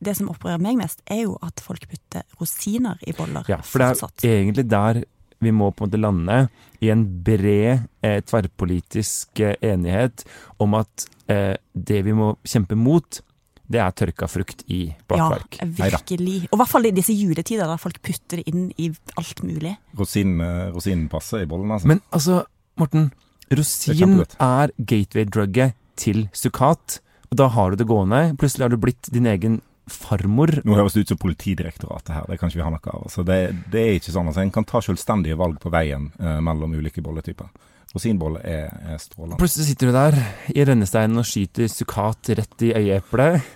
[0.00, 3.44] det som opprører meg mest, er jo at folk putter rosiner i boller.
[3.48, 4.24] Ja, for det fortsatt.
[4.24, 5.04] er egentlig der
[5.40, 6.48] vi må på en måte lande,
[6.80, 10.24] i en bred tverrpolitisk enighet
[10.58, 13.20] om at eh, det vi må kjempe mot,
[13.68, 15.58] det er tørka frukt i bakverk.
[15.60, 16.36] Ja, virkelig.
[16.48, 18.88] Og i hvert fall i disse juletider, der folk putter det inn i
[19.20, 19.74] alt mulig.
[19.98, 21.90] Rosinen, eh, rosinen passer i bollen, altså.
[21.90, 22.42] Men altså,
[22.80, 23.10] Morten,
[23.52, 27.00] rosin er, er gateway-drugget til sukkat.
[27.28, 28.22] Og da har du det gående.
[28.40, 29.60] Plutselig har du blitt din egen
[29.92, 30.52] farmor.
[30.64, 33.04] Nå høres det ut som Politidirektoratet her, det kan ikke vi ha noe av.
[33.08, 33.38] Altså, det,
[33.72, 34.30] det er ikke sånn.
[34.30, 37.50] Altså, en kan ta selvstendige valg på veien eh, mellom ulike bolletyper.
[37.94, 39.38] Rosinbolle er, er strålende.
[39.40, 40.16] Plutselig sitter du der
[40.52, 43.46] i rennesteinen og skyter sukkat rett i øyeeplet.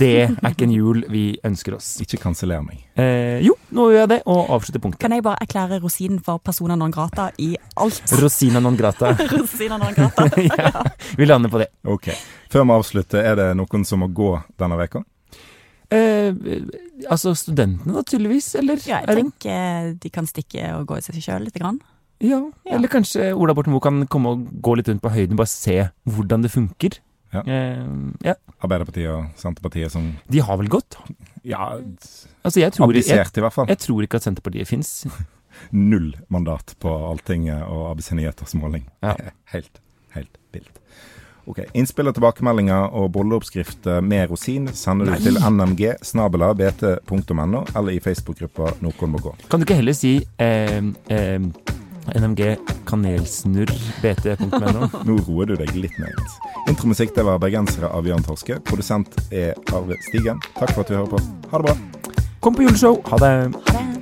[0.00, 1.92] Det er ikke en jul vi ønsker oss.
[2.02, 2.80] Ikke kanseller meg.
[2.98, 5.00] Eh, jo, nå gjør jeg det, og avslutter punktet.
[5.04, 8.02] Kan jeg bare erklære rosinen for persona non grata i alt?
[8.22, 9.12] Rosina non grata.
[9.36, 10.26] Rosina non grata.
[10.48, 10.82] ja,
[11.20, 11.68] vi lander på det.
[11.86, 12.10] Ok.
[12.50, 15.04] Før vi avslutter, er det noen som må gå denne veka?
[15.94, 16.34] Eh,
[17.06, 18.50] altså studentene, da, tydeligvis?
[18.58, 18.82] Eller?
[18.90, 21.78] Ja, jeg tenker de kan stikke og gå i seg sjøl lite grann.
[22.20, 22.40] Ja.
[22.66, 22.74] Ja.
[22.76, 25.52] Eller kanskje Ola Borten Moe kan komme og gå litt rundt på høyden og bare
[25.52, 25.76] se
[26.08, 26.98] hvordan det funker.
[27.32, 27.42] Ja.
[27.44, 27.82] Eh,
[28.24, 28.34] ja.
[28.64, 30.96] Arbeiderpartiet og Senterpartiet som De har vel gått?
[31.44, 31.74] ja,
[32.42, 33.68] Altså, jeg tror, abdisert i hvert fall.
[33.68, 35.06] jeg tror ikke at Senterpartiet fins.
[35.74, 38.86] Null mandat på Alltinget og ABC Nyheters måling.
[39.04, 39.14] Ja.
[39.52, 39.80] Helt,
[40.14, 40.78] helt vilt.
[41.48, 47.94] Ok, Innspill og tilbakemeldinger og bolleoppskrifter med rosin sender du til nmg snabela bt.no eller
[47.94, 49.32] i Facebook-gruppa Noen må gå.
[49.48, 51.40] Kan du ikke heller si eh, eh,
[52.16, 52.54] NMG
[52.88, 54.88] kanelsnurr bt.no?
[55.08, 56.38] Nå roer du deg litt ned.
[56.70, 58.60] Intromusikk det var 'Bergensere' av Jørn Torske.
[58.64, 60.40] Produsent er Arve Stigen.
[60.56, 61.22] Takk for at du hører på.
[61.52, 61.78] Ha det bra.
[62.40, 63.00] Kom på juleshow!
[63.10, 63.32] Ha det!
[63.68, 63.97] Ha det.